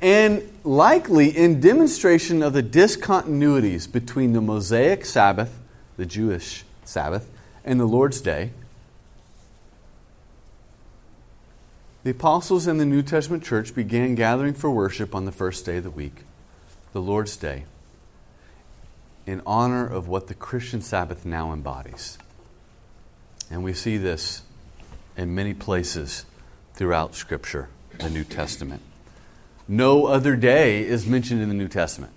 and 0.00 0.42
likely 0.64 1.36
in 1.36 1.60
demonstration 1.60 2.42
of 2.42 2.52
the 2.52 2.62
discontinuities 2.62 3.90
between 3.90 4.32
the 4.32 4.40
Mosaic 4.40 5.04
Sabbath, 5.04 5.58
the 5.96 6.06
Jewish 6.06 6.64
Sabbath, 6.84 7.28
and 7.64 7.80
the 7.80 7.84
Lord's 7.84 8.20
Day. 8.20 8.52
The 12.04 12.10
apostles 12.10 12.66
in 12.66 12.78
the 12.78 12.86
New 12.86 13.02
Testament 13.02 13.42
church 13.42 13.74
began 13.74 14.14
gathering 14.14 14.54
for 14.54 14.70
worship 14.70 15.14
on 15.14 15.24
the 15.24 15.32
first 15.32 15.66
day 15.66 15.78
of 15.78 15.84
the 15.84 15.90
week, 15.90 16.22
the 16.92 17.02
Lord's 17.02 17.36
Day 17.36 17.64
in 19.28 19.42
honor 19.44 19.86
of 19.86 20.08
what 20.08 20.26
the 20.28 20.34
Christian 20.34 20.80
Sabbath 20.80 21.26
now 21.26 21.52
embodies. 21.52 22.16
And 23.50 23.64
we 23.64 23.72
see 23.72 23.96
this 23.96 24.42
in 25.16 25.34
many 25.34 25.54
places 25.54 26.24
throughout 26.74 27.14
Scripture, 27.14 27.68
the 27.98 28.10
New 28.10 28.24
Testament. 28.24 28.82
No 29.66 30.06
other 30.06 30.36
day 30.36 30.84
is 30.84 31.06
mentioned 31.06 31.42
in 31.42 31.48
the 31.48 31.54
New 31.54 31.68
Testament. 31.68 32.12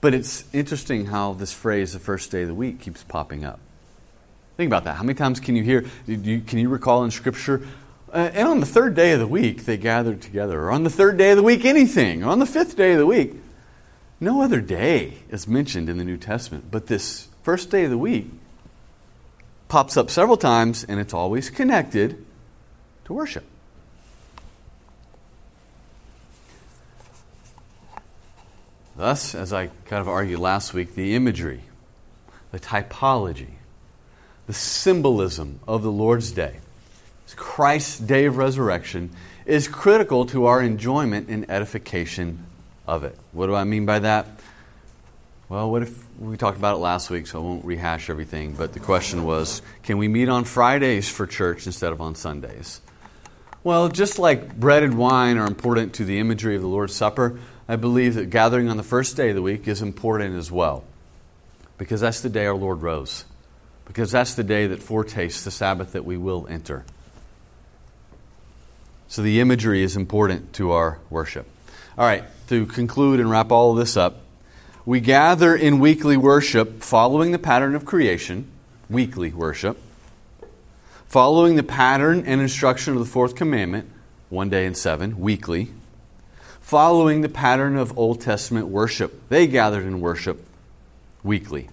But 0.00 0.14
it's 0.14 0.44
interesting 0.52 1.06
how 1.06 1.32
this 1.32 1.52
phrase, 1.52 1.92
the 1.92 1.98
first 1.98 2.30
day 2.30 2.42
of 2.42 2.48
the 2.48 2.54
week, 2.54 2.80
keeps 2.80 3.02
popping 3.02 3.44
up. 3.44 3.58
Think 4.56 4.68
about 4.68 4.84
that. 4.84 4.96
How 4.96 5.02
many 5.02 5.14
times 5.14 5.40
can 5.40 5.56
you 5.56 5.62
hear, 5.62 5.84
can 6.06 6.58
you 6.58 6.68
recall 6.68 7.04
in 7.04 7.10
Scripture, 7.10 7.66
uh, 8.12 8.30
and 8.32 8.48
on 8.48 8.60
the 8.60 8.66
third 8.66 8.94
day 8.94 9.12
of 9.12 9.20
the 9.20 9.26
week 9.26 9.64
they 9.64 9.76
gathered 9.76 10.22
together, 10.22 10.62
or 10.62 10.70
on 10.70 10.84
the 10.84 10.90
third 10.90 11.18
day 11.18 11.30
of 11.30 11.36
the 11.36 11.42
week 11.42 11.64
anything, 11.64 12.22
or 12.22 12.30
on 12.30 12.38
the 12.38 12.46
fifth 12.46 12.76
day 12.76 12.92
of 12.92 12.98
the 12.98 13.06
week? 13.06 13.34
No 14.20 14.42
other 14.42 14.60
day 14.60 15.18
is 15.28 15.46
mentioned 15.46 15.88
in 15.88 15.98
the 15.98 16.04
New 16.04 16.16
Testament, 16.16 16.70
but 16.70 16.86
this 16.86 17.28
first 17.42 17.70
day 17.70 17.84
of 17.84 17.90
the 17.90 17.98
week 17.98 18.30
pops 19.68 19.96
up 19.96 20.10
several 20.10 20.36
times, 20.36 20.84
and 20.84 21.00
it's 21.00 21.14
always 21.14 21.50
connected 21.50 22.24
to 23.04 23.12
worship. 23.12 23.44
Thus, 28.96 29.34
as 29.34 29.52
I 29.52 29.66
kind 29.84 30.00
of 30.00 30.08
argued 30.08 30.40
last 30.40 30.72
week, 30.72 30.94
the 30.94 31.14
imagery, 31.14 31.62
the 32.50 32.58
typology, 32.58 33.56
the 34.46 34.54
symbolism 34.54 35.60
of 35.68 35.82
the 35.82 35.92
Lord's 35.92 36.30
Day, 36.30 36.60
Christ's 37.34 37.98
day 37.98 38.24
of 38.24 38.38
resurrection, 38.38 39.10
is 39.44 39.68
critical 39.68 40.24
to 40.26 40.46
our 40.46 40.62
enjoyment 40.62 41.28
and 41.28 41.48
edification 41.50 42.46
of 42.86 43.04
it. 43.04 43.16
What 43.32 43.46
do 43.46 43.54
I 43.54 43.64
mean 43.64 43.84
by 43.84 43.98
that? 43.98 44.26
Well, 45.48 45.70
what 45.70 45.82
if 45.82 46.05
we 46.18 46.36
talked 46.36 46.58
about 46.58 46.74
it 46.74 46.78
last 46.78 47.10
week, 47.10 47.26
so 47.26 47.40
I 47.40 47.42
won't 47.42 47.64
rehash 47.64 48.08
everything, 48.08 48.54
but 48.54 48.72
the 48.72 48.80
question 48.80 49.24
was 49.24 49.62
can 49.82 49.98
we 49.98 50.08
meet 50.08 50.28
on 50.28 50.44
Fridays 50.44 51.08
for 51.08 51.26
church 51.26 51.66
instead 51.66 51.92
of 51.92 52.00
on 52.00 52.14
Sundays? 52.14 52.80
Well, 53.62 53.88
just 53.88 54.18
like 54.18 54.56
bread 54.56 54.82
and 54.82 54.96
wine 54.96 55.38
are 55.38 55.46
important 55.46 55.94
to 55.94 56.04
the 56.04 56.18
imagery 56.18 56.54
of 56.54 56.62
the 56.62 56.68
Lord's 56.68 56.94
Supper, 56.94 57.38
I 57.68 57.76
believe 57.76 58.14
that 58.14 58.30
gathering 58.30 58.68
on 58.68 58.76
the 58.76 58.84
first 58.84 59.16
day 59.16 59.30
of 59.30 59.34
the 59.34 59.42
week 59.42 59.66
is 59.66 59.82
important 59.82 60.36
as 60.36 60.52
well. 60.52 60.84
Because 61.76 62.00
that's 62.00 62.20
the 62.20 62.28
day 62.28 62.46
our 62.46 62.54
Lord 62.54 62.80
rose. 62.80 63.24
Because 63.84 64.12
that's 64.12 64.34
the 64.34 64.44
day 64.44 64.68
that 64.68 64.82
foretastes 64.82 65.44
the 65.44 65.50
Sabbath 65.50 65.92
that 65.92 66.04
we 66.04 66.16
will 66.16 66.46
enter. 66.48 66.84
So 69.08 69.22
the 69.22 69.40
imagery 69.40 69.82
is 69.82 69.96
important 69.96 70.52
to 70.54 70.70
our 70.70 70.98
worship. 71.10 71.46
All 71.98 72.06
right, 72.06 72.24
to 72.48 72.66
conclude 72.66 73.20
and 73.20 73.30
wrap 73.30 73.50
all 73.50 73.72
of 73.72 73.78
this 73.78 73.96
up, 73.96 74.20
we 74.86 75.00
gather 75.00 75.54
in 75.54 75.80
weekly 75.80 76.16
worship 76.16 76.80
following 76.80 77.32
the 77.32 77.40
pattern 77.40 77.74
of 77.74 77.84
creation, 77.84 78.46
weekly 78.88 79.32
worship, 79.32 79.76
following 81.08 81.56
the 81.56 81.64
pattern 81.64 82.22
and 82.24 82.40
instruction 82.40 82.92
of 82.92 83.00
the 83.00 83.04
fourth 83.04 83.34
commandment, 83.34 83.90
one 84.28 84.48
day 84.48 84.64
in 84.64 84.76
seven, 84.76 85.18
weekly, 85.18 85.70
following 86.60 87.20
the 87.20 87.28
pattern 87.28 87.76
of 87.76 87.98
Old 87.98 88.20
Testament 88.20 88.68
worship. 88.68 89.28
They 89.28 89.48
gathered 89.48 89.84
in 89.84 90.00
worship 90.00 90.46
weekly. 91.24 91.68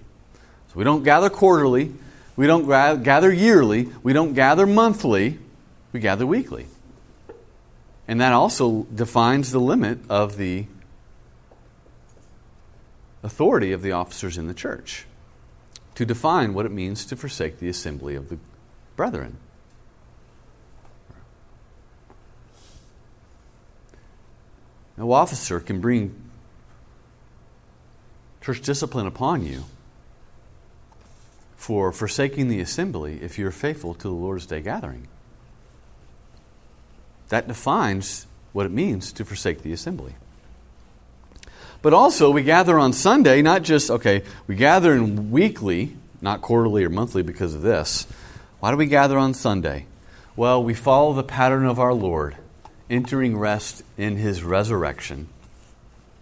So 0.69 0.73
we 0.73 0.83
don't 0.83 1.03
gather 1.03 1.29
quarterly, 1.29 1.93
we 2.35 2.47
don't 2.47 2.67
gather 3.03 3.31
yearly, 3.31 3.89
we 4.01 4.13
don't 4.13 4.33
gather 4.33 4.65
monthly, 4.65 5.37
we 5.91 5.99
gather 5.99 6.25
weekly. 6.25 6.65
And 8.07 8.19
that 8.21 8.33
also 8.33 8.87
defines 8.93 9.51
the 9.51 9.59
limit 9.59 9.99
of 10.09 10.37
the 10.37 10.65
authority 13.23 13.71
of 13.71 13.81
the 13.81 13.91
officers 13.91 14.37
in 14.37 14.47
the 14.47 14.53
church 14.53 15.05
to 15.95 16.05
define 16.05 16.53
what 16.53 16.65
it 16.65 16.71
means 16.71 17.05
to 17.05 17.15
forsake 17.15 17.59
the 17.59 17.69
assembly 17.69 18.15
of 18.15 18.29
the 18.29 18.37
brethren. 18.95 19.37
No 24.97 25.11
officer 25.11 25.59
can 25.59 25.81
bring 25.81 26.13
church 28.41 28.61
discipline 28.61 29.07
upon 29.07 29.45
you 29.45 29.63
for 31.55 31.91
forsaking 31.91 32.49
the 32.49 32.59
assembly 32.59 33.21
if 33.21 33.39
you're 33.39 33.51
faithful 33.51 33.93
to 33.93 34.03
the 34.03 34.13
Lord's 34.13 34.45
Day 34.45 34.61
gathering. 34.61 35.07
That 37.29 37.47
defines 37.47 38.27
what 38.51 38.65
it 38.65 38.71
means 38.71 39.11
to 39.13 39.25
forsake 39.25 39.63
the 39.63 39.71
assembly. 39.71 40.15
But 41.83 41.93
also, 41.93 42.31
we 42.31 42.43
gather 42.43 42.79
on 42.79 42.93
Sunday, 42.93 43.41
not 43.41 43.61
just, 43.61 43.91
okay, 43.91 44.23
we 44.47 44.55
gather 44.55 44.93
in 44.93 45.31
weekly, 45.31 45.97
not 46.21 46.41
quarterly 46.41 46.85
or 46.85 46.89
monthly 46.89 47.23
because 47.23 47.53
of 47.53 47.61
this. 47.61 48.07
Why 48.61 48.71
do 48.71 48.77
we 48.77 48.85
gather 48.85 49.17
on 49.17 49.33
Sunday? 49.33 49.85
Well, 50.37 50.63
we 50.63 50.73
follow 50.73 51.11
the 51.11 51.23
pattern 51.23 51.65
of 51.65 51.81
our 51.81 51.93
Lord, 51.93 52.37
entering 52.89 53.37
rest 53.37 53.83
in 53.97 54.15
his 54.15 54.43
resurrection, 54.43 55.27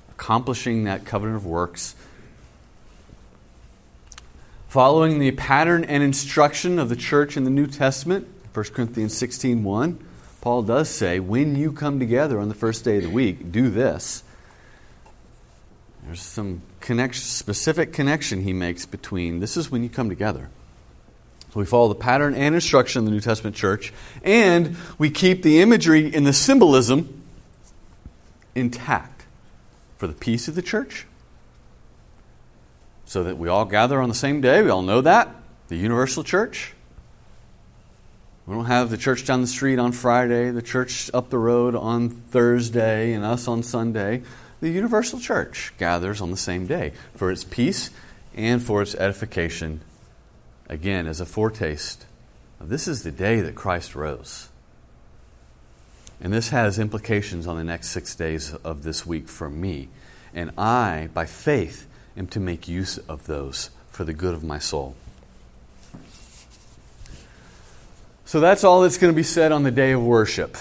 accomplishing 0.10 0.86
that 0.86 1.06
covenant 1.06 1.38
of 1.38 1.46
works, 1.46 1.94
following 4.68 5.20
the 5.20 5.30
pattern 5.30 5.84
and 5.84 6.02
instruction 6.02 6.80
of 6.80 6.90
the 6.90 6.96
church 6.96 7.38
in 7.38 7.44
the 7.44 7.52
New 7.52 7.68
Testament, 7.68 8.28
1 8.56 8.66
Corinthians 8.74 9.16
16 9.16 9.64
1. 9.64 10.08
Paul 10.42 10.64
does 10.64 10.90
say, 10.90 11.20
when 11.20 11.56
you 11.56 11.72
come 11.72 12.00
together 12.00 12.40
on 12.40 12.50
the 12.50 12.56
first 12.56 12.84
day 12.84 12.98
of 12.98 13.04
the 13.04 13.10
week, 13.12 13.52
do 13.52 13.70
this. 13.70 14.24
There's 16.06 16.22
some 16.22 16.62
connection, 16.80 17.24
specific 17.24 17.94
connection 17.94 18.42
he 18.42 18.54
makes 18.54 18.86
between 18.86 19.40
this 19.40 19.56
is 19.56 19.70
when 19.70 19.84
you 19.84 19.90
come 19.90 20.10
together. 20.10 20.50
So 21.54 21.60
we 21.60 21.66
follow 21.66 21.90
the 21.90 21.96
pattern 21.96 22.34
and 22.34 22.56
instruction 22.56 23.00
of 23.00 23.06
the 23.06 23.12
New 23.12 23.20
Testament 23.20 23.56
church, 23.56 23.94
and 24.24 24.78
we 24.98 25.10
keep 25.10 25.44
the 25.44 25.62
imagery 25.62 26.14
and 26.14 26.26
the 26.26 26.34
symbolism 26.34 27.22
intact 28.56 29.26
for 29.98 30.08
the 30.08 30.14
peace 30.14 30.48
of 30.48 30.56
the 30.56 30.62
church, 30.62 31.06
so 33.06 33.24
that 33.24 33.38
we 33.38 33.50
all 33.50 33.66
gather 33.66 34.02
on 34.02 34.10
the 34.10 34.16
same 34.16 34.42
day. 34.42 34.62
We 34.64 34.70
all 34.70 34.82
know 34.82 35.02
that. 35.02 35.30
The 35.68 35.76
universal 35.76 36.24
church. 36.24 36.74
We 38.48 38.56
don't 38.56 38.66
have 38.66 38.90
the 38.90 38.98
church 38.98 39.26
down 39.26 39.42
the 39.42 39.48
street 39.48 39.78
on 39.78 39.92
Friday, 39.92 40.50
the 40.50 40.62
church 40.62 41.12
up 41.14 41.30
the 41.30 41.38
road 41.38 41.76
on 41.76 42.10
Thursday, 42.10 43.14
and 43.14 43.24
us 43.24 43.48
on 43.48 43.62
Sunday. 43.62 44.24
The 44.62 44.70
universal 44.70 45.20
church 45.20 45.74
gathers 45.78 46.22
on 46.22 46.32
the 46.32 46.38
same 46.38 46.68
day 46.68 46.94
for 47.16 47.32
its 47.32 47.44
peace 47.44 47.90
and 48.36 48.64
for 48.64 48.82
its 48.82 48.96
edification, 48.96 49.82
again, 50.70 51.08
as 51.08 51.20
a 51.20 51.26
foretaste 51.26 52.06
this 52.64 52.88
is 52.88 53.04
the 53.04 53.12
day 53.12 53.42
that 53.42 53.56
Christ 53.56 53.96
rose. 53.96 54.50
And 56.20 56.32
this 56.32 56.50
has 56.50 56.78
implications 56.78 57.48
on 57.48 57.58
the 57.58 57.64
next 57.64 57.90
six 57.90 58.14
days 58.14 58.54
of 58.54 58.84
this 58.84 59.06
week 59.06 59.28
for 59.28 59.50
me. 59.50 59.90
And 60.34 60.52
I, 60.58 61.10
by 61.14 61.26
faith, 61.26 61.88
am 62.16 62.28
to 62.28 62.40
make 62.40 62.68
use 62.68 62.98
of 63.00 63.26
those 63.26 63.72
for 63.90 64.04
the 64.04 64.14
good 64.14 64.36
of 64.36 64.44
my 64.44 64.60
soul. 64.60 64.96
So 68.26 68.40
that's 68.40 68.64
all 68.64 68.82
that's 68.82 68.98
going 68.98 69.12
to 69.12 69.16
be 69.16 69.24
said 69.24 69.52
on 69.52 69.64
the 69.64 69.72
day 69.72 69.92
of 69.92 70.04
worship. 70.04 70.56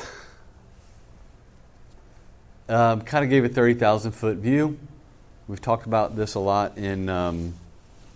Um, 2.71 3.03
kind 3.03 3.25
of 3.25 3.31
gave 3.31 3.45
a 3.45 3.49
30,000 3.49 4.13
foot 4.13 4.37
view. 4.37 4.79
We've 5.49 5.61
talked 5.61 5.87
about 5.87 6.17
this 6.17 6.35
a 6.35 6.39
lot 6.39 6.79
in 6.79 7.09
um, 7.09 7.55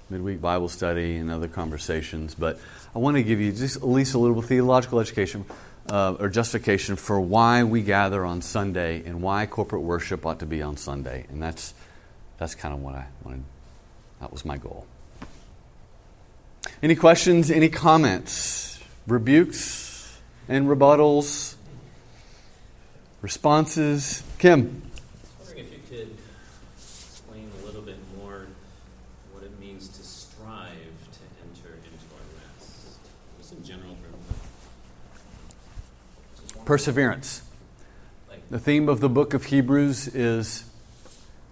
midweek 0.09 0.41
Bible 0.41 0.69
study 0.69 1.17
and 1.17 1.31
other 1.31 1.49
conversations, 1.49 2.35
but 2.35 2.59
I 2.95 3.01
want 3.01 3.17
to 3.17 3.23
give 3.23 3.41
you 3.41 3.51
just 3.53 3.77
at 3.77 3.89
least 3.89 4.15
a 4.15 4.19
little 4.19 4.41
bit 4.41 4.45
theological 4.47 5.01
education 5.01 5.45
uh, 5.91 6.15
or 6.21 6.29
justification 6.29 6.97
for 6.97 7.21
why 7.21 7.65
we 7.65 7.83
gather 7.83 8.25
on 8.25 8.41
Sunday 8.41 9.03
and 9.05 9.21
why 9.21 9.47
corporate 9.47 9.83
worship 9.83 10.25
ought 10.25 10.39
to 10.39 10.47
be 10.47 10.63
on 10.63 10.77
Sunday. 10.77 11.27
And 11.29 11.43
that's, 11.43 11.75
that's 12.39 12.55
kind 12.55 12.73
of 12.73 12.81
what 12.81 12.95
I 12.95 13.07
wanted. 13.25 13.43
That 14.21 14.33
was 14.33 14.45
my 14.45 14.57
goal. 14.57 14.87
Any 16.81 16.95
questions? 16.95 17.51
Any 17.51 17.69
comments? 17.69 18.65
rebukes 19.07 20.19
and 20.49 20.67
rebuttals, 20.67 21.55
responses. 23.25 24.23
Kim. 24.39 24.61
I 24.61 25.41
was 25.41 25.49
wondering 25.49 25.65
if 25.65 25.73
you 25.73 25.79
could 25.89 26.11
explain 26.77 27.51
a 27.63 27.65
little 27.65 27.81
bit 27.81 27.97
more 28.19 28.49
what 29.33 29.43
it 29.43 29.59
means 29.59 29.89
to 29.89 30.03
strive 30.03 30.69
to 30.69 31.21
enter 31.41 31.73
into 31.73 32.05
our 32.13 32.21
rest. 32.37 32.99
Just 33.39 33.53
in 33.55 33.65
general. 33.65 33.97
Perseverance. 36.67 37.41
The 38.51 38.59
theme 38.59 38.91
of 38.91 39.01
the 39.01 39.09
book 39.09 39.33
of 39.33 39.47
Hebrews 39.47 40.09
is 40.09 40.65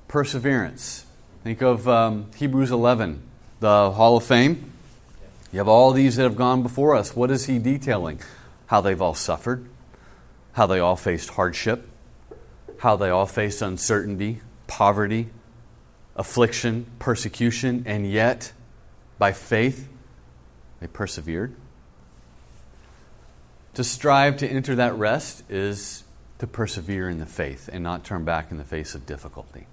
perseverance. 0.08 1.06
Think 1.42 1.62
of 1.62 1.88
um, 1.88 2.26
Hebrews 2.36 2.70
11, 2.70 3.22
the 3.60 3.92
Hall 3.92 4.18
of 4.18 4.24
Fame. 4.24 4.70
You 5.50 5.60
have 5.60 5.68
all 5.68 5.92
these 5.92 6.16
that 6.16 6.24
have 6.24 6.36
gone 6.36 6.62
before 6.62 6.94
us. 6.94 7.16
What 7.16 7.30
is 7.30 7.46
he 7.46 7.58
detailing? 7.58 8.20
How 8.66 8.82
they've 8.82 9.00
all 9.00 9.14
suffered, 9.14 9.66
how 10.52 10.66
they 10.66 10.78
all 10.78 10.96
faced 10.96 11.30
hardship, 11.30 11.88
how 12.78 12.96
they 12.96 13.10
all 13.10 13.26
faced 13.26 13.62
uncertainty, 13.62 14.40
poverty, 14.66 15.28
affliction, 16.16 16.86
persecution, 16.98 17.82
and 17.86 18.10
yet, 18.10 18.52
by 19.18 19.32
faith, 19.32 19.88
they 20.80 20.86
persevered. 20.86 21.54
To 23.74 23.84
strive 23.84 24.36
to 24.38 24.48
enter 24.48 24.74
that 24.74 24.94
rest 24.94 25.50
is 25.50 26.04
to 26.38 26.46
persevere 26.46 27.08
in 27.08 27.18
the 27.18 27.26
faith 27.26 27.70
and 27.72 27.82
not 27.82 28.04
turn 28.04 28.24
back 28.24 28.50
in 28.50 28.58
the 28.58 28.64
face 28.64 28.94
of 28.94 29.06
difficulty. 29.06 29.66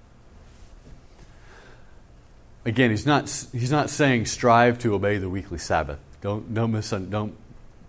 Again, 2.64 2.92
he's 2.92 3.06
not, 3.06 3.24
he's 3.52 3.72
not 3.72 3.90
saying 3.90 4.28
strive 4.28 4.80
to 4.80 4.94
obey 4.94 5.18
the 5.18 5.30
weekly 5.30 5.58
Sabbath. 5.58 6.00
Don't, 6.22 6.54
don't, 6.54 6.72
miss, 6.72 6.92
don't 6.92 7.36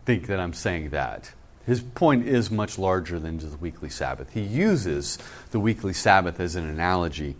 think 0.04 0.26
that 0.28 0.40
I'm 0.40 0.54
saying 0.54 0.90
that. 0.90 1.32
His 1.70 1.82
point 1.82 2.26
is 2.26 2.50
much 2.50 2.80
larger 2.80 3.20
than 3.20 3.38
just 3.38 3.52
the 3.52 3.58
weekly 3.58 3.90
Sabbath. 3.90 4.32
He 4.32 4.40
uses 4.40 5.18
the 5.52 5.60
weekly 5.60 5.92
Sabbath 5.92 6.40
as 6.40 6.56
an 6.56 6.68
analogy 6.68 7.36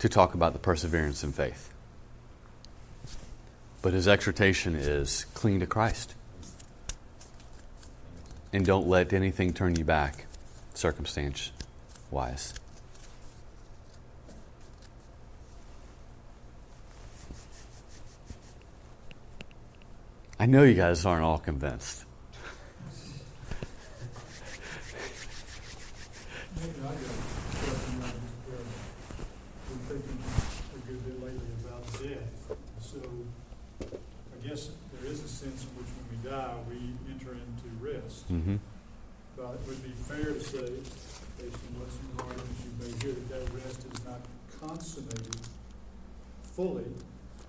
to 0.00 0.10
talk 0.10 0.34
about 0.34 0.52
the 0.52 0.58
perseverance 0.58 1.24
in 1.24 1.32
faith. 1.32 1.72
But 3.80 3.94
his 3.94 4.06
exhortation 4.06 4.76
is 4.76 5.24
cling 5.32 5.60
to 5.60 5.66
Christ. 5.66 6.16
And 8.52 8.66
don't 8.66 8.86
let 8.86 9.14
anything 9.14 9.54
turn 9.54 9.76
you 9.76 9.84
back, 9.84 10.26
circumstance 10.74 11.50
wise. 12.10 12.52
I 20.38 20.44
know 20.44 20.62
you 20.62 20.74
guys 20.74 21.06
aren't 21.06 21.24
all 21.24 21.38
convinced. 21.38 22.04
I 26.58 26.66
got 26.66 26.90
a 26.90 26.98
question 27.62 28.02
on 28.02 28.18
Been 29.68 29.78
thinking 29.86 30.18
a 30.74 30.78
good 30.88 31.00
bit 31.06 31.16
lately 31.22 31.52
about 31.62 31.86
death. 32.02 32.58
So 32.80 32.98
I 33.86 34.48
guess 34.48 34.70
there 34.92 35.06
is 35.12 35.22
a 35.22 35.28
sense 35.28 35.62
in 35.62 35.70
which 35.78 35.86
when 35.94 36.06
we 36.10 36.18
die, 36.28 36.54
we 36.68 36.78
enter 37.14 37.32
into 37.38 37.68
rest. 37.78 38.26
But 39.36 39.54
it 39.54 39.68
would 39.68 39.82
be 39.84 39.94
fair 40.10 40.34
to 40.34 40.40
say, 40.40 40.66
based 41.38 41.62
on 41.62 41.78
what 41.78 41.94
some 41.94 42.10
arguments 42.26 42.58
you 42.66 42.72
made 42.82 43.02
here, 43.04 43.14
that 43.14 43.28
that 43.30 43.54
rest 43.54 43.86
is 43.94 44.04
not 44.04 44.20
consummated 44.58 45.38
fully 46.56 46.90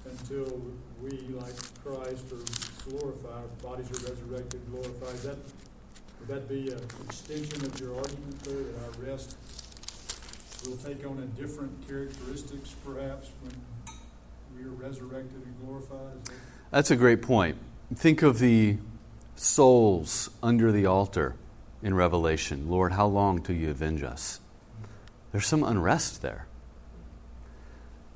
until 0.06 0.62
we, 1.02 1.34
like 1.34 1.58
Christ, 1.82 2.30
are 2.30 2.46
glorified, 2.86 3.34
our 3.34 3.50
bodies 3.66 3.90
are 3.90 4.12
resurrected, 4.14 4.62
glorified. 4.70 5.18
That, 5.26 5.38
would 6.20 6.28
that 6.28 6.50
be 6.50 6.70
an 6.70 6.80
extension 7.06 7.66
of 7.66 7.80
your 7.80 7.96
argument 7.96 8.40
there, 8.44 8.64
that 8.64 8.84
our 8.84 9.12
rest 9.12 9.38
will 10.66 10.78
take 10.78 11.06
on 11.06 11.20
a 11.20 11.42
different 11.42 11.88
characteristics 11.88 12.76
perhaps 12.86 13.30
when 13.42 13.54
we 14.56 14.64
are 14.64 14.74
resurrected 14.74 15.42
and 15.44 15.56
glorified? 15.66 16.26
That 16.26 16.34
That's 16.72 16.92
a 16.92 16.96
great 16.96 17.22
point. 17.22 17.58
Think 17.96 18.22
of 18.22 18.40
the 18.40 18.78
souls 19.36 20.30
under 20.44 20.72
the 20.72 20.86
altar 20.86 21.36
in 21.82 21.94
Revelation. 21.94 22.70
Lord, 22.70 22.92
how 22.92 23.08
long 23.08 23.42
till 23.42 23.56
you 23.56 23.70
avenge 23.70 24.04
us? 24.04 24.42
There's 25.32 25.48
some 25.48 25.64
unrest 25.64 26.22
there. 26.22 26.48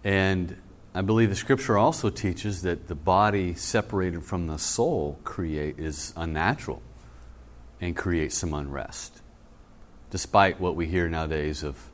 And 0.04 0.58
I 0.94 1.02
believe 1.02 1.30
the 1.30 1.36
scripture 1.36 1.78
also 1.78 2.10
teaches 2.10 2.62
that 2.64 2.88
the 2.88 2.96
body 2.96 3.54
separated 3.54 4.24
from 4.24 4.48
the 4.48 4.58
soul 4.60 5.18
create 5.24 5.80
is 5.80 6.14
unnatural 6.18 6.82
and 7.84 7.98
create 7.98 8.32
some 8.32 8.54
unrest. 8.54 9.22
Despite 10.10 10.58
what 10.58 10.78
we 10.78 10.88
hear 10.88 11.10
nowadays 11.10 11.64
of 11.64 11.92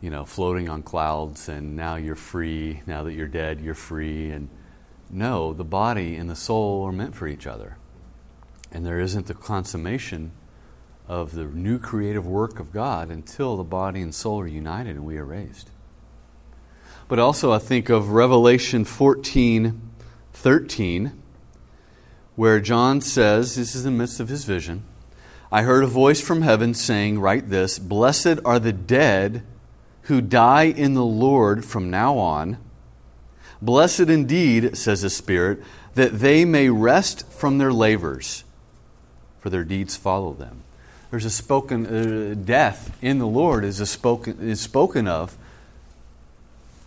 you 0.00 0.10
know, 0.10 0.24
floating 0.24 0.68
on 0.68 0.82
clouds 0.82 1.48
and 1.48 1.76
now 1.76 1.94
you're 1.94 2.16
free, 2.16 2.82
now 2.86 3.04
that 3.04 3.12
you're 3.12 3.28
dead, 3.28 3.60
you're 3.60 3.74
free 3.74 4.30
and 4.30 4.48
no, 5.08 5.52
the 5.52 5.64
body 5.64 6.16
and 6.16 6.28
the 6.28 6.34
soul 6.34 6.84
are 6.84 6.92
meant 6.92 7.14
for 7.14 7.28
each 7.28 7.46
other. 7.46 7.76
And 8.72 8.84
there 8.84 8.98
isn't 8.98 9.26
the 9.26 9.34
consummation 9.34 10.32
of 11.06 11.32
the 11.32 11.44
new 11.44 11.78
creative 11.78 12.26
work 12.26 12.58
of 12.58 12.72
God 12.72 13.10
until 13.10 13.56
the 13.56 13.64
body 13.64 14.00
and 14.00 14.12
soul 14.12 14.40
are 14.40 14.46
united 14.46 14.96
and 14.96 15.04
we 15.04 15.18
are 15.18 15.24
raised. 15.24 15.70
But 17.06 17.20
also, 17.20 17.52
I 17.52 17.58
think 17.58 17.88
of 17.88 18.10
Revelation 18.10 18.84
14 18.84 19.82
13, 20.32 21.22
where 22.36 22.60
John 22.60 23.00
says, 23.00 23.56
This 23.56 23.74
is 23.74 23.84
in 23.84 23.94
the 23.94 23.98
midst 23.98 24.20
of 24.20 24.28
his 24.28 24.44
vision. 24.44 24.84
I 25.52 25.62
heard 25.62 25.82
a 25.82 25.88
voice 25.88 26.20
from 26.20 26.42
heaven 26.42 26.74
saying, 26.74 27.18
Write 27.18 27.50
this 27.50 27.78
Blessed 27.78 28.38
are 28.44 28.58
the 28.58 28.72
dead 28.72 29.42
who 30.02 30.20
die 30.20 30.64
in 30.64 30.94
the 30.94 31.04
Lord 31.04 31.64
from 31.64 31.90
now 31.90 32.18
on. 32.18 32.58
Blessed 33.62 34.08
indeed, 34.08 34.76
says 34.76 35.02
the 35.02 35.10
Spirit, 35.10 35.62
that 35.94 36.20
they 36.20 36.44
may 36.44 36.70
rest 36.70 37.30
from 37.30 37.58
their 37.58 37.72
labors, 37.72 38.44
for 39.40 39.50
their 39.50 39.64
deeds 39.64 39.96
follow 39.96 40.32
them. 40.32 40.62
There's 41.10 41.24
a 41.24 41.30
spoken 41.30 41.86
uh, 41.86 42.34
death 42.34 42.96
in 43.02 43.18
the 43.18 43.26
Lord 43.26 43.64
is 43.64 43.80
a 43.80 43.86
spoken 43.86 44.38
is 44.40 44.60
spoken 44.60 45.08
of 45.08 45.36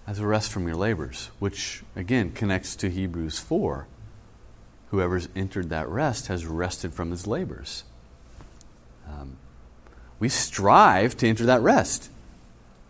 as 0.08 0.20
a 0.20 0.26
rest 0.26 0.52
from 0.52 0.68
your 0.68 0.78
labors, 0.78 1.30
which 1.40 1.84
again 1.96 2.32
connects 2.32 2.76
to 2.78 2.90
Hebrews 2.90 3.40
4. 3.40 3.88
Whoever's 4.94 5.28
entered 5.36 5.72
that 5.72 5.90
rest 5.90 6.28
has 6.28 6.46
rested 6.46 6.94
from 6.94 7.10
his 7.10 7.26
labors. 7.26 7.84
Um, 9.10 9.38
we 10.20 10.30
strive 10.30 11.18
to 11.18 11.28
enter 11.28 11.48
that 11.48 11.62
rest. 11.62 12.12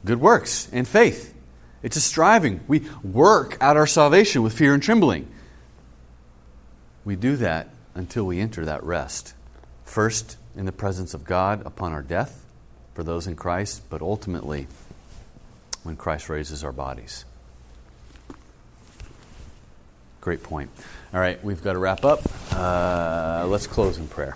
Good 0.03 0.19
works 0.19 0.67
and 0.73 0.85
faith. 0.85 1.33
It's 1.81 1.95
a 1.95 2.01
striving. 2.01 2.59
We 2.67 2.81
work 3.03 3.55
out 3.61 3.77
our 3.77 3.87
salvation 3.87 4.43
with 4.43 4.51
fear 4.51 4.73
and 4.73 4.83
trembling. 4.83 5.29
We 7.05 7.15
do 7.15 7.37
that 7.37 7.69
until 7.95 8.25
we 8.25 8.41
enter 8.41 8.65
that 8.65 8.83
rest. 8.83 9.33
First, 9.85 10.35
in 10.57 10.65
the 10.65 10.73
presence 10.73 11.13
of 11.13 11.23
God 11.23 11.65
upon 11.65 11.93
our 11.93 12.03
death 12.03 12.43
for 12.95 13.05
those 13.05 13.27
in 13.27 13.37
Christ, 13.37 13.81
but 13.89 14.01
ultimately 14.01 14.67
when 15.83 15.95
Christ 15.95 16.27
raises 16.27 16.65
our 16.65 16.73
bodies. 16.73 17.23
Great 20.19 20.43
point. 20.43 20.69
All 21.13 21.19
right, 21.19 21.41
we've 21.43 21.61
got 21.61 21.73
to 21.73 21.79
wrap 21.79 22.05
up. 22.05 22.21
Uh, 22.51 23.45
let's 23.47 23.67
close 23.67 23.99
in 23.99 24.07
prayer. 24.07 24.35